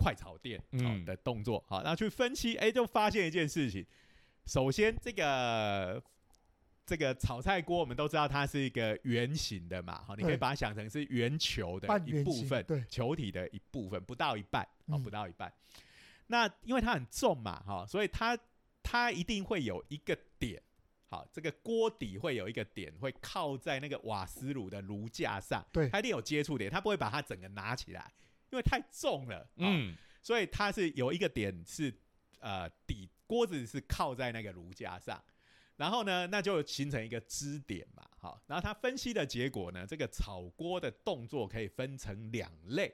[0.01, 3.85] 快炒店、哦嗯的动作，好，然后去分析，哎，就发现一件事情。
[4.45, 6.01] 首先这个
[6.85, 12.83] 这个炒菜锅，我们都知道它是一个圆形的嘛，好，你可以把它想成是圆球的一部分，对。
[12.89, 15.03] 球体的一部分，不到一半，哦，嗯。
[15.03, 15.53] 不到一半。
[16.27, 18.37] 那因为它很重嘛，哈，所以它
[18.81, 20.61] 它一定会有一个点，
[21.07, 25.87] 好，这个锅底会有一个点会靠在那个瓦斯炉的炉架上，对。
[25.89, 28.11] 它一定有接触点，它不会把它整个拿起来，
[28.51, 31.93] 因为太重了，嗯，嗯，所以它是有一个点是
[32.39, 35.23] 呃底锅子是靠在那个炉架上，
[35.77, 42.93] 然后呢，那就形成一个支点嘛，好，然后他分析的结果呢，这个炒锅的动作可以分成两类。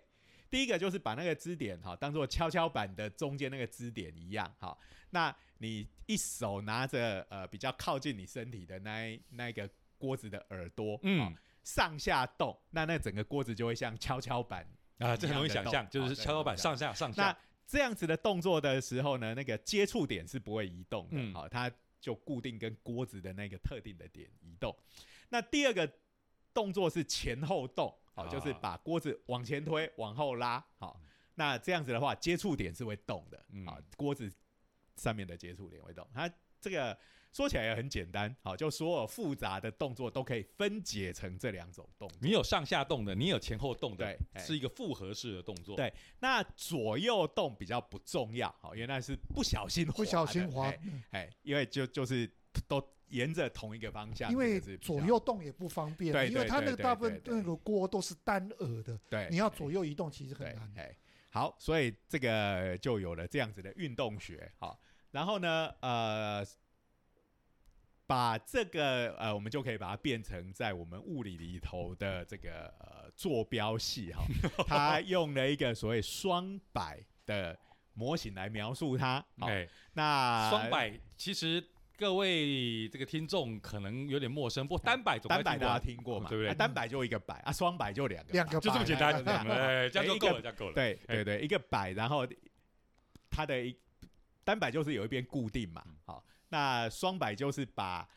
[0.49, 11.21] 第一个就是把那个支点哈当做跷跷板的中间那个支点一样，好，那你一手拿着呃比较靠近你身体的那一那个锅子的耳朵，嗯。
[11.21, 14.65] 嗯，上下动，那那整个锅子就会像跷跷板
[14.99, 17.23] 啊，这很容易想象，就是跷跷板上下上下。
[17.23, 21.33] 那，这样子的动作的时候呢，那个接触点是不会移动的，嗯。
[21.33, 24.75] 好、它就固定跟锅子的那个特定的点移动。
[25.29, 25.87] 那第二个
[26.53, 28.29] 动作是前后动，好、啊。
[28.29, 30.99] 就是把锅子往前推、往后拉，好、
[31.35, 33.65] 那这样子的话，接触点是会动的，嗯。
[33.65, 34.31] 好、锅子
[34.95, 36.07] 上面的接触点会动。
[36.13, 36.97] 它这个
[37.37, 42.17] 说起来也很简单，好、就所有复杂的动作都可以分解成这两种动作。
[42.19, 45.75] 你有上下动的，你有前后动的对，哎是一个复合式的动作。
[45.75, 50.79] 对那左右动比较不重要，好，因为那是不小心不小心滑哎
[51.11, 52.27] 哎，因为就就是
[52.67, 60.73] 都沿着同一个方向，因为左右动也不方便，对因为它那个大部分那个锅都是单耳的，对，你要左右移动其实很对难，。
[60.77, 60.97] 哎，
[61.29, 64.79] 好，所以这个就有了这样子的运动学，好，
[65.11, 66.43] 然后呢，呃，
[68.07, 74.23] 把这个呃，我们就可以把它变成在我们物理里头的这个呃坐标系哈，
[74.65, 77.59] 它用了一个所谓双摆的
[77.93, 81.61] 模型来描述它，好，哎，那双摆其实
[81.97, 86.49] 各位这个听众可能有点陌生，不过单摆总单摆大家该听过嘛，对不对？
[86.49, 90.73] 啊单摆就一个摆啊，双摆就两个摆，两个就这么摆简单，就这样哎，这样就一个够了，这样够了。
[90.73, 91.15] 对哎。
[91.15, 92.25] 对对，一个摆，然后
[93.29, 93.75] 它的一
[94.45, 95.95] 单摆就是有一边固定嘛，嗯。
[96.05, 98.07] 好，那双摆就是把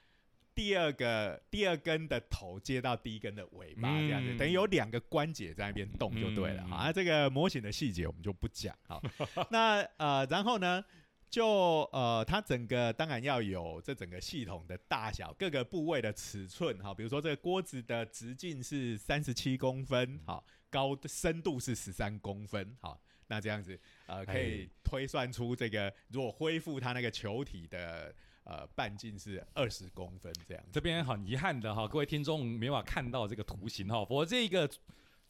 [0.55, 6.63] 第二个第二根的头接到第一根的尾巴，这样子，嗯等于有两个关节在那边动就对了。
[6.65, 8.77] 嗯好，啊，这个模型的细节我们就不讲。
[8.87, 9.03] 好，
[9.51, 10.85] 那呃，然后呢？
[11.31, 28.15] 就呃，它整个当然要有这整个系统的大小，各个部位的尺寸哈，比如说这个锅子的直径是三十七公分，好，高深度是十三公分，好，那这样子呃可以推算出这个如果恢复它那个球体的
[28.45, 30.71] 呃半径是二十公分这样子。
[30.73, 34.69] 这边很遗憾的哈，各位听众没办法看到这个图形哈，我这个。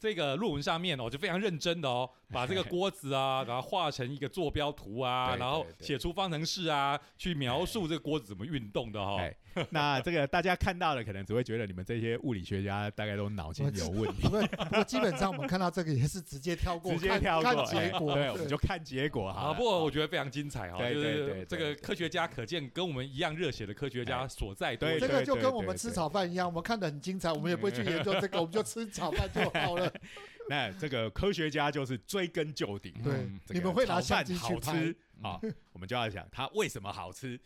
[0.01, 9.21] 这个论文上面哦，就非常认真的哦， 把这个锅子啊，然后画成一个坐标图啊，然后写出方程式啊，去描述这个锅子怎么运动的哈。
[9.21, 9.37] 哎，
[9.69, 19.51] 那这个大家看到了，可能只会觉得你们这些物理学家大概都脑筋有问题不，过不过基本上我们看到这个也是直接跳过，直接跳过看结果，哎对，我们就看结果哈。
[19.51, 29.90] 啊，不过我觉得非常精彩哈，对就是对对这个科学家可见跟我们一样热血的科学家哎所在对这个就跟我们吃炒饭一样，我们看的很精彩，我们也不会去研究这个，我们就吃炒饭就好了。
[30.49, 35.41] 那这个科学家就是追根究底，对嗯，这个你们会拿炒饭相机好吃，啊，
[35.73, 37.41] 我们就要想它为什么好吃，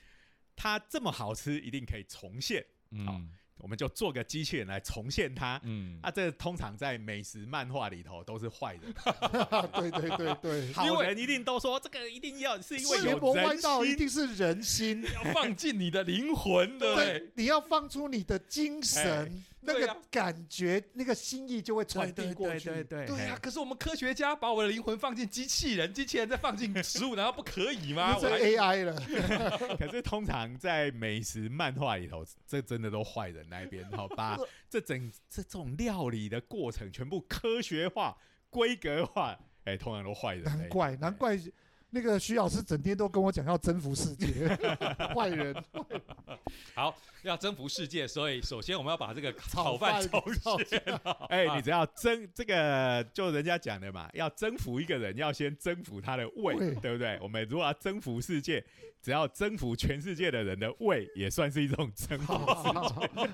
[0.56, 3.30] 它这么好吃一定可以重现，嗯。
[3.58, 5.58] 我们就做个机器人来重现它。
[5.62, 8.92] 嗯，啊，这通常在美食漫画里头都是坏人，
[9.72, 16.78] 对对对对，好人一定都说这个一定要是因为有人心，道一定是人心， 要放进你的灵魂？
[16.78, 22.68] 对，你要放出你的精神，那个感觉，那个心意就会传对对递过去。
[22.70, 28.18] 对对对对啊嘿，可是我们科学家把我的灵魂放进机器人，机器人再放进食物，难道不可以吗？
[28.18, 28.96] 是我 AI 了，
[29.78, 38.16] 可是通常在美食漫画里头，这真的都坏人那一边，好吧 这整这种料理的过程全部科学化、
[38.50, 40.44] 规格化，哎、通常都坏人。
[40.44, 41.38] 难怪难怪
[41.94, 44.48] 那个徐老师整天都跟我讲要征服世界，
[45.14, 45.54] 坏人
[46.74, 50.02] 好要征服世界，所以首先我们要把这个炒炒饭
[50.42, 50.82] 炒现。
[51.28, 57.16] 哎、你只要征这个，就人家讲的嘛，要征服一个人，要先征服他的胃，对不对？
[57.22, 58.62] 我们如果要征服世界，
[59.00, 62.32] 只要征服全世界的人的胃，也算是一种征服。
[62.34, 62.72] 好好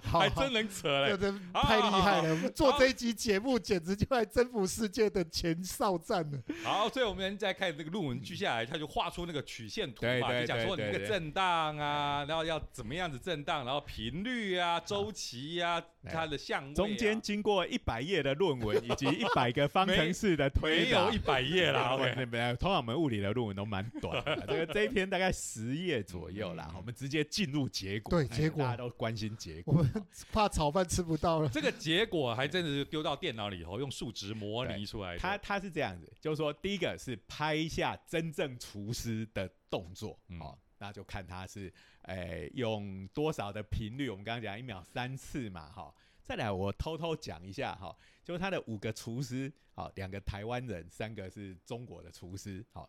[0.04, 1.16] 好还真能扯嘞
[1.52, 2.30] 太厉害好了！
[2.30, 6.38] 我们做这一集节目，简直就来征服世界的前哨战了。
[6.62, 21.20] 好，所以我们再看这个论文，接下下来他就画出那个曲线图嘛，就讲说你那个震荡啊，然后要怎么样子震荡，然后频率啊、周期啊、哎它的相位啊，中间经过一百页的论文以及 一百个方程式的推导没有一。
[21.20, 22.24] 百页啦对， OK。
[22.24, 26.76] 没有，通常我们物理的论文都蛮短的， 这个这一篇大概十页左右啦嗯。
[26.78, 29.82] 我们直接进入结果，哎对结果大家都关心结我果。
[29.82, 31.48] 们怕炒饭吃不到了。
[31.50, 35.18] 这个结果还真的是丢到电脑里头，用数值模拟出来的。
[35.18, 40.38] 他他是这样子，就是说，第一个是拍一下真正厨师的动作，嗯。
[40.40, 41.72] 哦，那就看他是
[42.04, 52.88] 诶、用多少的频率，我们刚刚讲一秒三次嘛，哈、再来我偷偷讲一下哈、就是他的五个厨师，好、两个台湾人，三个是中国的厨师，好、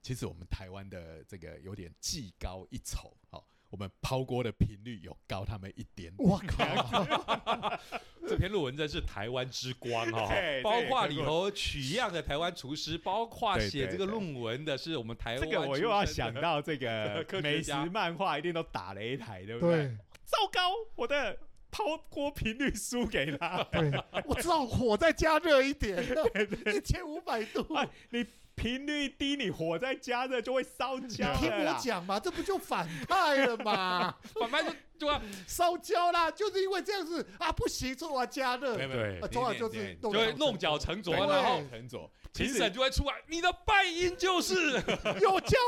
[0.00, 6.28] 其实我们台湾的这个有点技高一筹，好、我们抛锅的频率有高他们一点点。
[6.28, 7.80] 我靠！
[8.28, 10.28] 这篇论文真是台湾之光 哦、
[10.62, 19.96] 包括里头取样的台湾厨师，包括对写这个论文的是我们台湾这个我又要想到这个 科学美食漫画，一定都打擂台，对不对。
[20.26, 21.38] 糟糕，我的
[21.72, 23.66] 抛锅频率输给他。
[23.72, 23.90] 对，
[24.26, 26.04] 我知道火再加热一点，
[26.72, 27.66] 一千五百度。
[27.74, 31.78] 哎，你频率低，你火再加热就会烧焦你听我。
[31.82, 34.14] 讲嘛，这不就反派了嘛？
[34.38, 38.76] 反派就就要烧焦啦，就是因为这样子啊，不行，所以我要加热。
[38.76, 42.10] 对啊，中华就是就会弄巧成拙，对然后对沉着。
[42.32, 44.54] 评其实审就会出来，你的败因就是
[45.20, 45.58] 有焦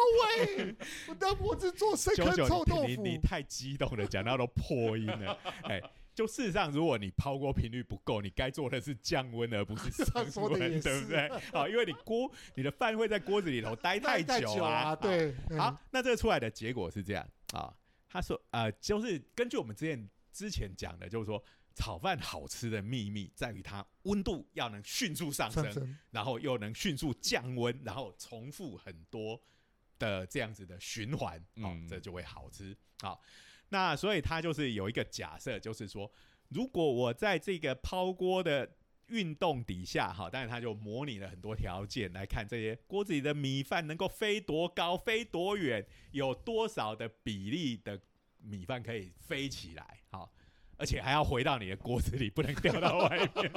[0.49, 0.75] 味，
[1.09, 3.11] 我的我是做生九坑臭豆腐你你。
[3.11, 5.39] 你太激动了，讲到都破音了。
[5.65, 5.81] 哎，
[6.15, 11.29] 就事实上，如果你抛锅频率不够，你该做的是降温，而不是升温， 对不对？
[11.53, 17.73] 好，因为你锅你的饭会在锅子里头待太太久久啊，好对，嗯好，那这个出来的结果是这样啊，
[18.09, 21.43] 他说呃，就是根据我们之前之前讲的，就是说
[21.75, 29.41] 炒饭好吃的秘密在于它温度要能迅速上升，上升，然后又能迅速降温，然后重复很多
[29.99, 32.77] 的这样子的循环，哦嗯，这就会好吃。
[33.01, 33.21] 好，
[33.71, 36.11] 那所以它就是有一个假设，就是说，
[36.49, 38.77] 如果我在这个抛锅的
[39.09, 48.01] 运动底下，哈，但是它就模拟了很多条件来看这些锅子里的米饭能够飞多高、飞多远，有多少的比例的
[48.39, 50.33] 米饭可以飞起来，好。
[50.77, 53.53] 而且还要回到你的锅子里，不能掉到外面，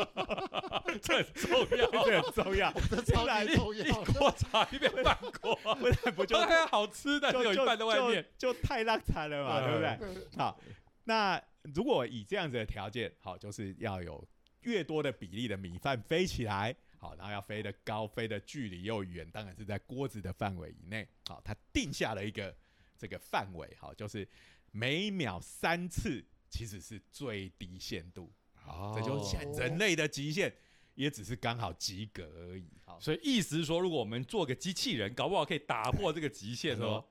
[1.02, 1.92] 这很重要。
[1.92, 2.72] 这很重要。
[2.90, 3.26] 这超
[3.56, 4.04] 重一要。
[4.04, 8.24] 锅炒一遍半锅，不然不就当然好吃的，就就有一半在外面。
[8.38, 9.98] 就就太浪惨了嘛，对不对？
[10.14, 10.60] 对好，
[11.06, 11.42] 那
[11.74, 14.26] 如果以这样子的条件，好，就是要有
[14.62, 21.08] 越多的比例的米饭飞起来，好，然后要飞得高，飞的距离又远，当然是在锅子的范围以内。
[21.28, 22.56] 好，它定下了一个
[22.98, 24.28] 这个范围，好，就是
[24.72, 28.32] 每秒三次，其实是最低限度。
[28.66, 30.54] 哦，这就是人类的极限，
[30.96, 32.68] 也只是刚好及格而已。
[32.86, 37.10] 好，所以意思是说，如果我们做个机器人，搞不好可以打破这个极限 哦说。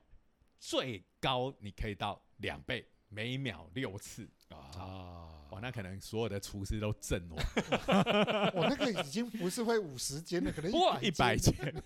[0.59, 4.27] 最高你可以到两倍，每秒六次。
[4.49, 7.39] 啊哇，那可能所有的厨师都阵亡，
[8.53, 11.53] 我 那个已经不是会五十间了，可能哇一百间。
[11.53, 11.73] 间。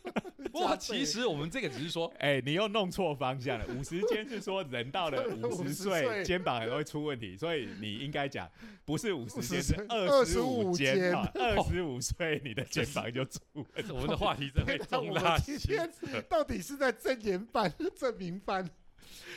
[0.51, 3.65] 不过其实我们这个只是说，哎、你又弄错方向了。
[3.67, 8.49] 五十间是说人到了 五十50岁，肩膀很容易出问题，所以你应该讲
[8.83, 11.15] 不是五十间，50是岁二十五25间。
[11.15, 13.91] 二十五岁你的肩膀就出问题。
[13.93, 15.89] 我们的话题真会那我们重大天
[16.27, 18.69] 到底是在正言班、正明班？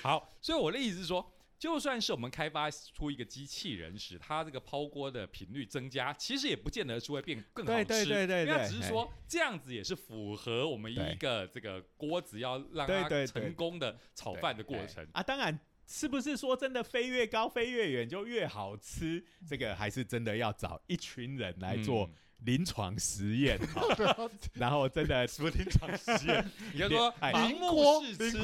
[0.03, 1.25] 好，所以我的意思是说，
[1.59, 7.85] 就算是我们开发出一个机器人时，它这个抛锅的频率增加，其实也不见得是会变更好吃。
[7.85, 15.11] 对对对对因为只是说这样子也是符合我们一个这个锅子要让它对对对成功的炒饭的过程对。
[15.13, 15.59] 啊，当然。
[15.87, 19.23] 是不是说真的飞越高、飞越远就越好吃？
[19.47, 22.15] 这个还是真的要找一群人来做嗯
[22.45, 24.31] 临床实验， 好。
[24.55, 26.45] 然后真的什么临床实验？
[26.73, 28.39] 你要说哎盲目试吃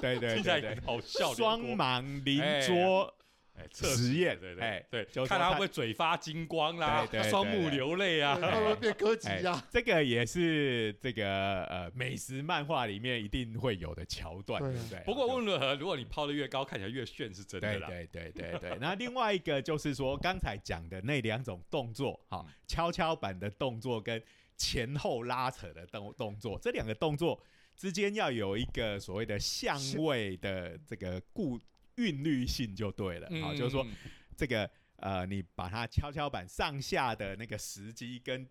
[0.00, 1.34] 对对对对，好笑。
[1.34, 3.12] 双盲邻桌
[3.58, 8.34] 哎测实验，对对哎对，看他会不会嘴发金光啦对 对，对双目流泪啊。
[8.36, 9.62] 会不会变歌姬哎呀？
[9.70, 15.00] 这个也是这个呃美食漫画里面一定会有的桥段，对对不对？
[15.04, 17.88] 不过无论如何，如果你抛的越高，看起来越炫，是真的啦。
[17.88, 18.78] 对对对对对。
[18.80, 24.22] 那另外一个就是说，刚才讲的那两种动作，好嗯，跷跷板的动作跟
[24.56, 27.42] 前后拉扯的动动作，这两个动作
[27.76, 31.60] 之间要有一个所谓的相位的这个固
[31.96, 33.28] 韵律性就对了。
[33.42, 33.92] 好，就是说嗯
[34.36, 38.48] 这个呃，你把它跷跷板上下的那个时机跟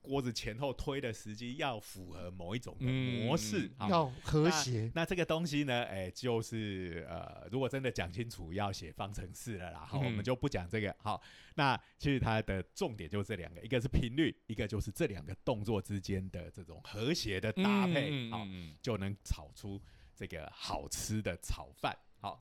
[0.00, 4.88] 锅子前后推的时机要符合某一种的嗯模式，好要和谐。
[4.94, 9.84] 那这个东西呢，哎，就是呃，如果真的讲清楚，要写方程式了啦。
[9.84, 10.94] 好，嗯我们就不讲这个。
[11.00, 11.20] 好，
[11.56, 18.46] 那其实它的重点就是这两个，一个是频率，一个就是这两个动作之间的这种和谐的搭配，好，
[18.80, 19.82] 就能炒出
[20.14, 21.96] 这个好吃的炒饭。
[22.20, 22.40] 好，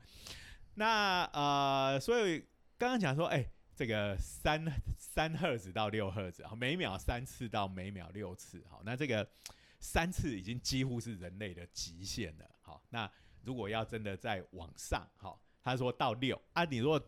[0.76, 2.40] 那呃，所以
[2.78, 3.46] 刚刚讲说，哎、
[3.76, 4.66] 这个三
[4.98, 9.28] 三赫兹到六赫兹，好，每秒三次到每秒六次，好，那这个
[9.80, 12.46] 三次已经几乎是人类的极限了。
[12.62, 13.10] 好，那
[13.44, 17.02] 如果要真的再往上，好，他说到六啊，你如果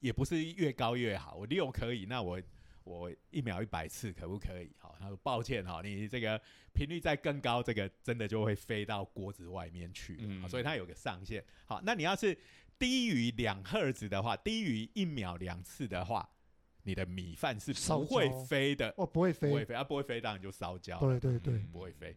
[0.00, 2.40] 也不是越高越好，我六可以，那我
[2.82, 4.70] 我一秒一百次可不可以？
[4.78, 6.38] 好，他说抱歉哈，你这个
[6.74, 10.22] 频率再更高，这个真的就会飞到锅子外面去了。
[10.24, 11.42] 嗯所以它有个上限。
[11.64, 12.36] 好，那你要是
[12.78, 16.28] 低于两赫兹的话，低于一秒两次的话，
[16.82, 21.18] 你的米饭是不会焦飞的，哦，不会飞，不会飞，它、不会飞，当然就烧焦了。
[21.18, 22.16] 对对对嗯不会飞。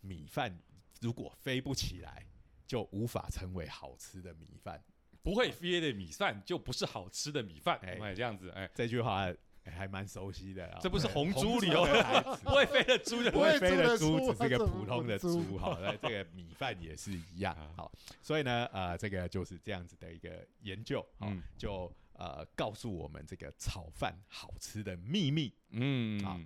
[0.00, 0.58] 米饭
[1.00, 2.26] 如果飞不起来，
[2.66, 4.82] 就无法成为好吃的米饭。
[5.22, 9.30] 不会飞的米饭就不是好吃的米饭，哎哎，这样子，哎，这句话、
[9.64, 10.78] 哎还蛮熟悉的啊。
[10.80, 11.84] 这不是红红猪里哦，
[12.44, 17.92] 不会飞的猪就不会飞的猪猪只是个普通的红猪猪，好，那这个米饭也是一样啊，好，
[18.22, 21.42] 所以呢，呃，这个就是这样子的一个研究，好嗯。
[21.56, 25.52] 就呃告诉我们这个炒饭好吃的秘密。
[25.70, 26.22] 嗯。
[26.22, 26.38] 好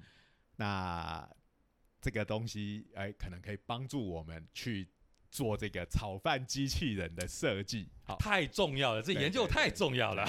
[0.57, 1.29] 那
[2.01, 4.89] 这个东西，哎，可能可以帮助我们去
[5.31, 7.89] 做这个炒饭机器人的设计。
[8.05, 10.25] 好，太重要了，这研究太重要了。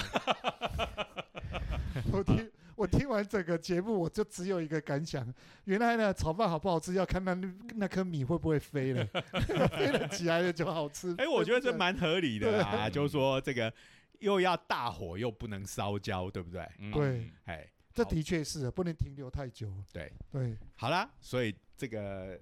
[2.10, 5.26] 我听 我听完整个节目，我就只有一个感想：
[5.64, 7.34] 原来呢，炒饭好不好吃，要看那
[7.74, 9.04] 那颗米会不会飞了
[9.76, 11.14] 飞了起来了就好吃。
[11.18, 13.72] 哎，我觉得这蛮合理的啊，就是说这个
[14.20, 16.68] 又要大火又不能烧焦，对不对？
[16.78, 19.72] 嗯对哎，这的确是不能停留太久。
[19.92, 22.38] 对，对，好啦，所以这个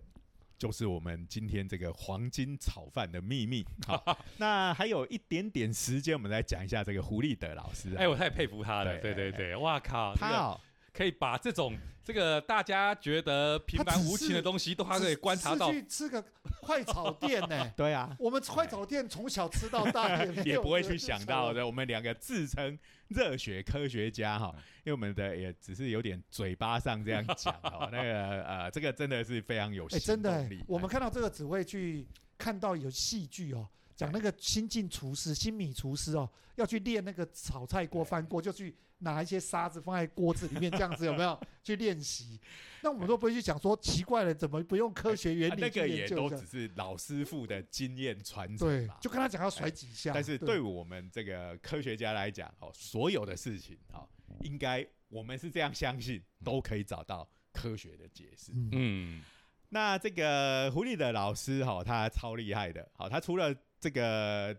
[0.65, 3.63] 就是我们今天这个黄金炒饭的秘密。
[3.87, 7.97] 好，那还有一点点时间，我们来讲一下这个胡立德老师啊。
[7.99, 10.61] 哎，我太佩服他了，对对对对，哇靠，这个他哦，
[10.95, 16.25] 可以把这种这个大家觉得平凡无奇的东西，都还可以观察到去吃个
[16.61, 21.67] 快炒店呢、 对啊，我们快炒店从小吃到大， 也不会去想到的。
[21.67, 22.79] 我们两个自称
[23.09, 27.89] 热血科学家哈，因为我们的也只是有点嘴巴上这样讲哈。
[27.93, 32.07] 那个呃，这个真的是非常有哎、行真的、欸。，我们看到这个只会去
[32.39, 33.67] 看到有戏剧哦，
[33.97, 42.41] 讲那个新进厨师、新米厨师哦，要去练那个炒菜锅、翻锅，就去拿一些沙子放在锅子里面，这样子有没有 去练习？
[42.83, 46.09] 那我们都不会去想说奇怪了，怎么不用科学原啊理去那个也？
[46.09, 48.91] 都只是老师傅的经验传承。
[49.01, 50.13] 就跟他讲要甩几下。
[50.13, 54.07] 但是对我们这个科学家来讲，哦，所有的事情，哦，
[54.41, 58.53] 应该我们是这样相信，都可以找到科学的解释。
[58.53, 59.23] 嗯，嗯，
[59.71, 64.55] 那这个狐狸的老师，哈，他超厉害的，好，他除了这个，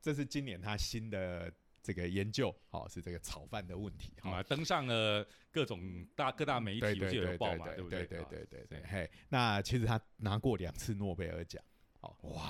[0.00, 1.52] 这是今年他新的
[1.86, 4.38] 这个研究，好，是这个炒饭的问题，哈。
[4.38, 8.04] 啊，登上了各种大各大媒体，我对对对对记得有报嘛，对不对？
[8.06, 11.62] 对啊对对对，对嘿，那其实他拿过两次诺贝尔奖，
[12.00, 12.42] 哦，哇，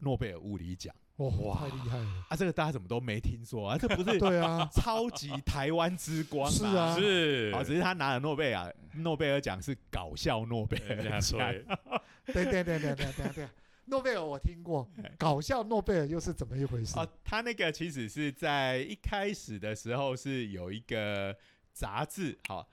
[0.00, 0.94] 诺贝尔物理奖。
[1.16, 2.24] 哇，太厉害了。
[2.28, 3.78] 啊，这个大家怎么都没听说啊？
[3.78, 6.94] 这不是 对啊，超级台湾之光是啊。
[6.94, 13.48] 是，啊，只是他拿了诺贝尔诺贝尔奖是搞笑诺贝尔奖，对，对对对对对对对，
[13.86, 16.98] 诺贝尔我听过哎，搞笑诺贝尔又是怎么一回事？
[16.98, 21.36] 哦，他那个其实是在一开始的时候是有一个
[21.72, 22.68] 杂志，好、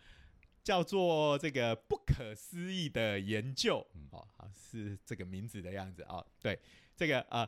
[0.63, 4.07] 叫做这个不可思议的研究，嗯。
[4.11, 6.57] 哦，好是这个名字的样子哦，对，
[6.95, 7.47] 这个呃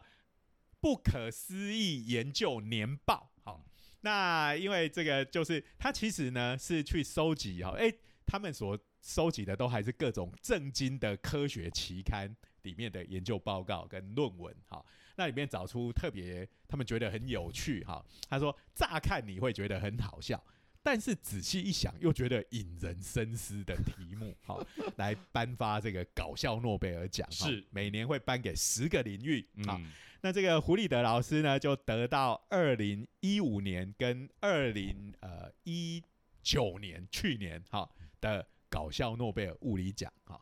[0.80, 3.66] 不可思议研究年报，好、
[4.01, 7.93] 那因为这个就是他其实呢是去收集哈，哎、
[8.26, 14.84] 他们所收集的都还是各种正经的科学期刊里面的研究报告跟论文，哈、
[15.16, 20.43] 那里面找出特别他们觉得很有趣，哈、他说乍看你会觉得很好笑。
[20.86, 24.61] 但是仔细一想，又觉得引人深思的题目，好、
[24.97, 27.47] 来颁发这个搞笑诺贝尔奖，哈。
[27.47, 27.64] 是。
[27.70, 29.89] 每年会颁给十个领域，啊、嗯，
[30.20, 36.03] 那这个胡立德老师呢，就得到二零一五年跟二零呃一
[36.41, 37.89] 九年去年哈、
[38.20, 40.38] 的搞笑诺贝尔物理奖哈。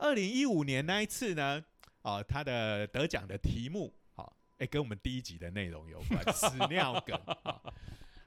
[0.00, 1.62] 二零一五年那一次呢，
[2.00, 7.60] 哦，他的得奖的题目好，哎、跟我们第一集的内容有关， 屎尿梗啊。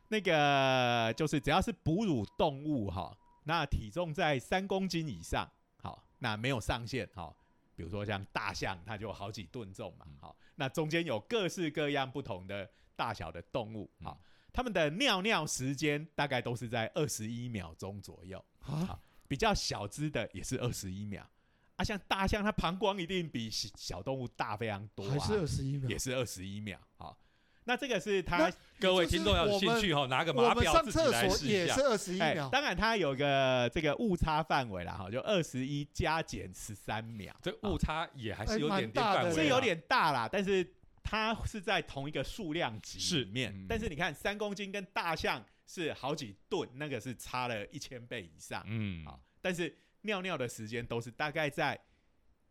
[0.07, 3.11] 那个就是只要是哺乳动物哈，
[3.43, 5.49] 那体重在三公斤以上，
[5.82, 7.36] 好，那没有上限好。
[7.76, 14.21] 比如说像大象，它就有好几吨重嘛，好，那中间有各式各样不同的大小的动物，好，
[14.53, 21.28] 它们的尿尿时间大概都是在二十一秒钟左右，哦，比较小只的也是二十一秒。
[21.76, 25.97] 啊，像大象，它膀胱一定比小小动物大非常多、啊，还是二十一秒也。
[25.97, 26.80] 是二十一秒。
[26.97, 27.17] 好，
[27.63, 31.82] 那这个是它各位听众要兴趣哈，拿个码表自己来试一下也是。
[31.82, 40.67] 二十一哎，秒，当然它有个这个误差范围啦，哈，就二十一加减十三秒，这误差也还哎是有点大的是有点大啦，但是
[41.01, 43.51] 它是在同一个数量级是里面。
[43.51, 48.63] 嗯但是你看，三公斤跟大象是好几吨，那个是差了一千倍以上。
[48.67, 51.78] 嗯，好，但是尿尿的时间都是大概在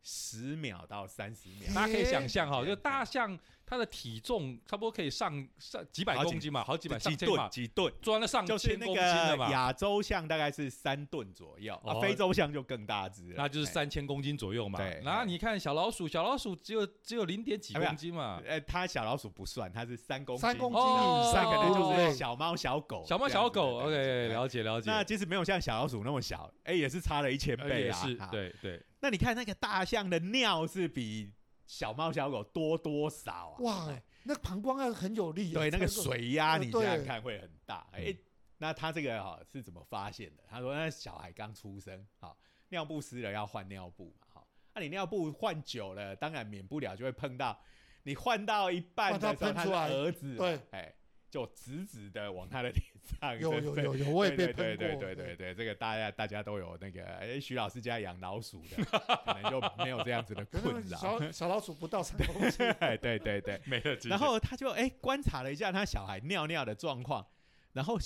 [0.02, 1.72] 十秒到三十秒。
[1.74, 3.38] 大家可以想象哈，哎就大象
[3.72, 13.72] 它的体重差不多可以上上几百公斤嘛，好几百几吨上千嘛，几吨，装了上就是那千公斤的嘛，亚洲象大概是三吨左右，啊，哦非洲象就更大只，那就是哎。
[13.72, 15.00] 三千公斤左右嘛对。
[15.02, 24.90] 然后你看小老鼠，小老鼠只有只有零点几公斤嘛，呃，它小老鼠不算，它是三公斤，三公斤哦以上那可能就是小猫小狗，小猫小狗，OK，了了解了解。
[24.90, 28.06] 那即使没有像小老鼠那么小，哎，也是差了一千呃倍啊。
[28.06, 31.32] 也是好，对对，那你看那个大象的尿是比
[31.66, 33.56] 小猫小狗多多少啊？
[33.60, 37.86] 哇哎，那膀胱要很有力啊，对，那个水压呃你这样看会很大。
[37.92, 38.18] 哎、嗯
[38.58, 40.44] 那他这个哈、是怎么发现的？
[40.48, 42.38] 他说那小孩刚出生，好、
[42.68, 47.60] 尿布湿了要换尿布嘛，好、那、你尿布换久了，当然免不了就会碰到，
[48.04, 50.94] 你换到一半的时候，他儿子对，哎、
[51.28, 60.96] 就直直的往他的脸 上，有有有有，我也被对喷过，对对对对对，这个大家大家都有那个，哎、徐老师家养老鼠的，可能就没有这样子的困扰。
[60.98, 63.96] 小小老鼠不到三公斤，哎，对对对， 没了。
[64.04, 67.26] 然后他就哎、观察了一下他小孩尿尿的状况，
[67.72, 67.98] 然后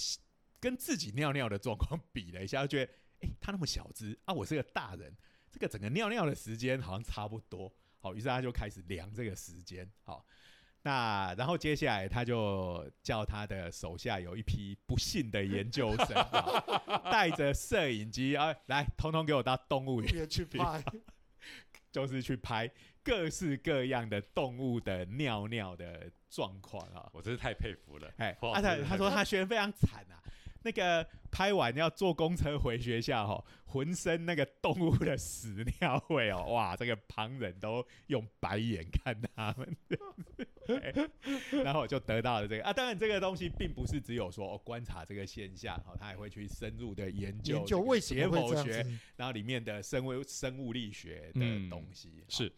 [0.61, 5.15] 跟自己尿尿的状况比了一下，就觉得哎、他那么小只啊，我是个大人，
[5.51, 7.73] 这个整个尿尿的时间好像差不多。
[7.99, 9.91] 好，于是他就开始量这个时间。
[10.05, 10.25] 好，
[10.87, 20.81] 那然后接下来他就叫他的手下有一批不幸的研究生， 啊带着摄影机啊，来，通通给我到动物园去拍，
[21.91, 22.71] 就是去拍
[23.03, 27.11] 各式各样的动物的尿尿的状况啊。
[27.13, 28.09] 我真是太佩服了。
[28.19, 30.23] 哎，他他说他学得非常惨啊，
[30.63, 39.77] 那个拍完要坐公车回学校哈、浑身那个动物的屎尿味哦，哇，这个旁人都用白眼看他们，
[40.39, 40.47] 哎
[41.65, 42.73] 然后我就得到了这个啊。
[42.73, 48.87] 当然，这个东西并不是只有说、哦、观察这个现象哈、他还会去深入的研究研究为解剖学？
[49.17, 52.53] 然后里面的生物生物力学的嗯东西、是哦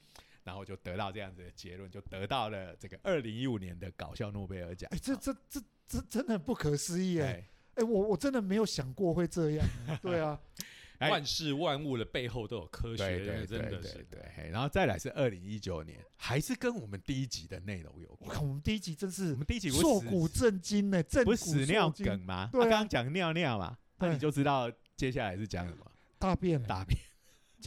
[0.44, 4.88] 然后就得到这样子的结论，就得到了这个二零一五年的搞笑诺贝尔奖。
[4.90, 7.26] 哎，这这这这真的很不可思议哎！
[7.26, 9.66] 哎哎，我我真的没有想过会这样，
[10.00, 10.64] 对啊，哎
[11.01, 18.28] 万事万物的背后都有科学，对对对对然后再来是二零一九年，还是跟我们第一集的内容有关。
[18.28, 22.49] 我看我们第一集真是我们第一集硕古震惊呢，震不是屎尿梗吗？
[22.53, 25.86] 对啊他刚刚讲尿尿嘛，那你就知道接下来是讲什么
[26.18, 26.99] 大便大便。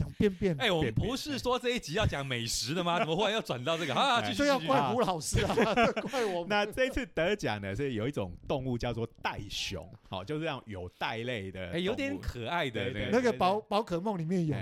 [0.02, 2.98] 讲便便，哎，我不是说这一集要讲美食的吗？
[3.00, 4.20] 怎么忽然要转到这个啊？
[4.20, 5.54] 哎继续继续这要怪胡老师啊，
[6.10, 6.48] 怪我们。
[6.48, 14.56] 那这次得奖的是有一种动物叫做袋熊，好，就是这样有袋类的有点可爱的那个对宝宝可梦里面有，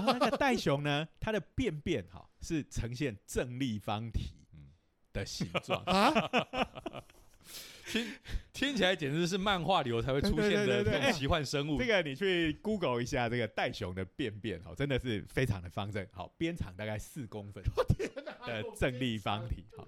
[0.00, 4.68] 那个袋熊呢，它的便便哈是呈现正立方体嗯
[5.12, 5.82] 的形状。
[5.84, 6.12] 啊，
[7.92, 8.06] 听
[8.54, 11.86] 听起来简直是漫画里头才会出对现的这种奇幻生物 这。
[11.86, 17.62] 个你去 Google 一下这个袋熊的便便哦，真的是非常的方正，好，边长大概四公分
[18.46, 19.86] 的正立方体，好，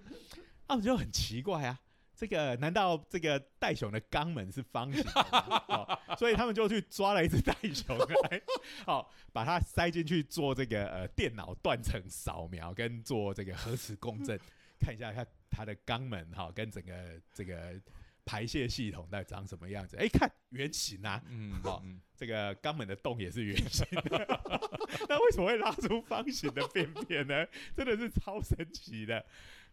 [0.66, 1.80] 啊，我就很奇怪啊，
[2.14, 5.64] 这个难道这个袋熊的肛门是方形的吗？
[5.68, 8.42] 哦，所以他们就去抓了一只袋熊来，
[8.84, 14.38] 好，把它塞进去做这个呃电脑断层扫描跟做这个核磁共振，
[14.79, 17.81] 看一下它它的肛门哈、跟整个这个
[18.25, 19.97] 排泄系统到底长什么样子？
[19.97, 24.27] 哎，看圆形啊，嗯，好嗯这个肛门的洞也是圆形的，
[25.09, 27.47] 那为什么会拉出方形的便便呢？
[27.77, 29.25] 真的是超神奇的。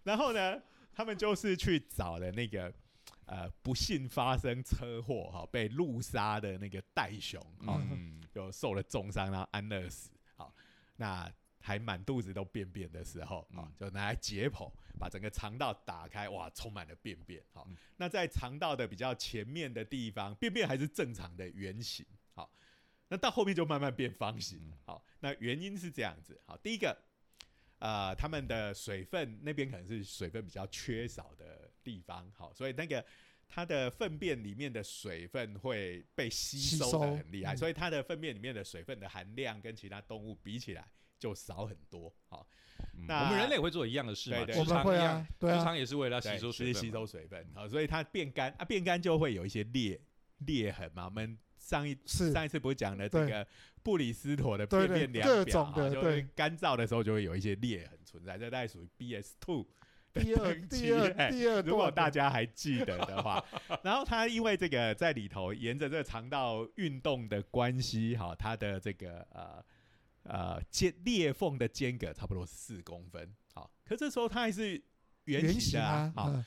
[0.03, 0.59] 然后呢，
[0.93, 2.73] 他们就是去找了那个
[3.25, 10.09] 呃不幸发生车祸哈、被路杀的那个袋熊哈、嗯就受了重伤，然后安乐死。
[10.35, 10.53] 好，
[10.95, 11.31] 那
[11.61, 17.41] 还满肚子都便便的时候啊、嗯就拿来解剖，把整个肠道打开，哇，充满了便便。
[17.53, 22.05] 好，嗯那在肠道的比较前面的地方，便便还是正常的圆形。
[22.33, 22.51] 好，
[23.07, 24.77] 那到后面就慢慢变方形嗯。
[24.85, 26.39] 好，那原因是这样子。
[26.45, 26.97] 好，第一个。
[27.83, 33.03] 呃，他们的水分那边可能是水分比较缺少的地方，好，所以那个
[33.47, 40.87] 它的粪便里面的水分会被吸收的很厉害，嗯所以它的粪便里面的水分的含量跟其他动物比起来
[41.21, 42.11] 就少很多。
[42.27, 42.45] 好，
[42.95, 43.05] 嗯。
[43.07, 50.01] 那我们人类也会做一样的事嘛，对对我们会直肠一样啊，对啊，直肠也是为了吸收水吸收水分，好，所以它变干啊，变干就会有一些裂
[50.39, 53.47] 裂痕嘛，我们上一上一次不是讲了这个
[53.83, 56.27] 布里斯妥的对对便便量各表啊，就是种的对。
[56.35, 59.67] 干燥的时候就会有一些裂痕存在，这大概属于 BS two。
[60.13, 63.41] 第二等级第二哎第二如果大家还记得的话，
[63.81, 69.63] 然后它因为这个在里头沿着这个肠道运动的关系，哈，它的这个呃
[70.23, 74.71] 呃间裂缝的间隔差不多四公分，好，可这时候它还是
[75.25, 76.45] 圆圆形的形啊，好，嗯。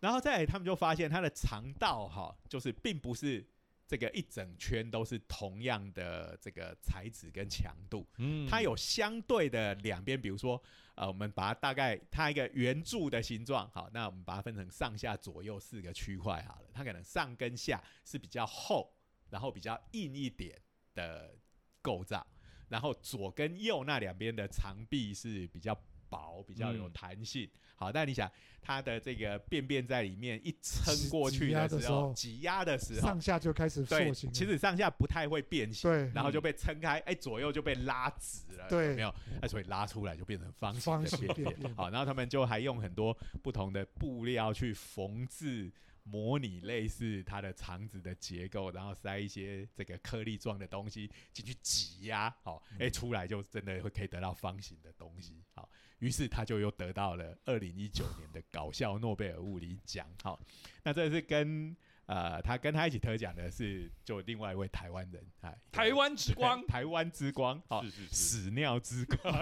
[0.00, 3.44] 然后再来他们就发现它的肠道哈，就是并不是
[3.86, 8.46] 这个一整圈都是同样的这个材质跟强度，嗯。
[8.46, 10.62] 它有相对的两边，比如说
[10.94, 18.94] 呃，我们把它大概它一个圆柱的形状，好，那我们把它分成上下左右四个区块好了，它可能上跟下是比较厚，
[19.30, 20.60] 然后比较硬一点
[20.94, 21.34] 的
[21.80, 22.26] 构造，
[22.68, 25.74] 然后左跟右那两边的肠壁是比较
[26.08, 27.48] 薄，比较有嗯弹性。
[27.78, 28.30] 好，但你想
[28.62, 39.14] 它的这个便便在里面一撑挤过去的的时候，挤压的时候上，下就开始对塑形，其实上下不太会变形，对然后就被撑开，哎，左右就被拉直了，对有没有？
[39.42, 45.70] 那所以拉出来就变成方形的便便便好，然后他们就还用很多不同的布料去缝制。
[46.08, 60.40] 模拟类似它的肠子的结构，然后塞一些这个颗粒状的东西进去挤压，好，哎、出来就真的会可以得到方形的东西，好，于是他就又得到了二零一九年的搞笑诺贝尔物理奖，好，
[60.84, 61.76] 那这是跟
[62.06, 69.34] 呃他跟他一起得奖的是就另外一位台湾人，哎，台湾之光， 台湾之光，好，是是是，屎尿之光，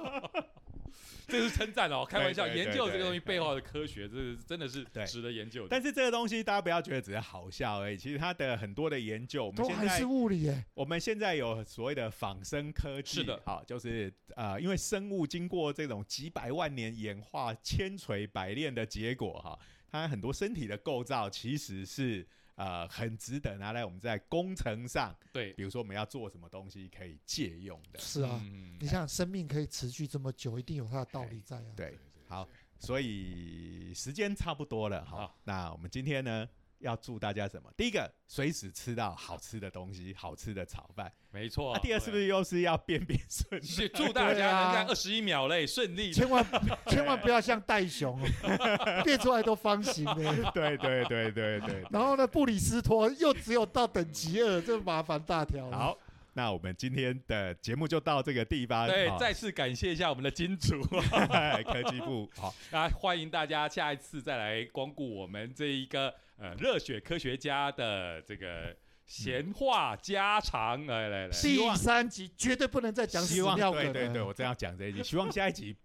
[1.28, 5.68] 这是称赞哦，开玩笑，研究这对个东西背后的科学，这是真的是值得研究的。
[5.70, 13.40] 但是这个东西大家不要觉得只是好笑而已，其实它的很多的研究，我们现还是物理耶，我们现在有所谓的仿生科技，是的。
[13.44, 19.58] 好，就是呃，因为生物经过这种几百万年演化、千锤百炼的结果，哈，
[19.90, 22.26] 它很多身体的构造其实是
[22.62, 31.72] 呃很值得拿来我们在工程上，对，比如说我们要做什么东西可以借用的，是啊，嗯你想想生命可以持续这么久，一定有它的道理在啊。
[31.76, 31.98] 对，
[32.28, 32.48] 好，
[32.78, 36.48] 所以时间差不多了，好好，那我们今天呢？
[36.82, 37.70] 要祝大家什么？
[37.76, 41.10] 第一个，随时吃到好吃的东西，好吃的炒饭。
[41.30, 41.72] 没错。
[41.74, 43.88] 那、第二，是不是又是要便便顺利？
[43.94, 46.44] 祝大家能在二十一秒内顺利千万
[46.88, 48.20] 千万不要像袋熊，
[49.04, 50.14] 变出来都方形的。
[50.52, 51.84] 对对对对对。
[51.90, 55.78] 然后呢，布里斯托又只有到等级二，这麻烦大条了。
[55.78, 55.98] 好，
[56.34, 58.86] 那我们今天的节目就到这个地方。
[58.86, 68.76] 对，好再次感谢一下我们的金主科技部好，那，欢迎大家下一次再来光顾我们这一个呃热血科学家的这个
[69.06, 75.76] 闲话家常，来来来，第三集绝对不能再讲屎希望尿梗对对对，我正要讲这一集， 希望下一集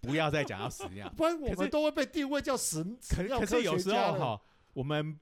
[0.00, 1.08] 不要再讲到死尿。
[1.16, 3.90] 不然我可是们都会被定位叫屎屎可尿可是有时。
[3.90, 4.40] 候哈，
[4.72, 5.18] 我们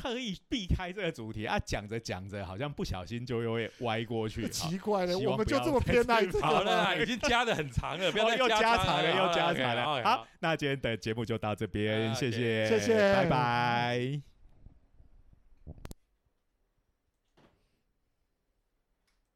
[0.00, 4.48] 刻意避开这个主题啊，讲着讲着，好像不小心就又会歪过去。
[4.50, 6.96] 奇怪了，我们就这么偏爱这个好了？
[7.00, 10.02] 已经加的很长了， 不要哦再又加长了，长又加长了。
[10.02, 14.31] 好，那今天的节目就到这边，啊谢谢，谢谢拜拜。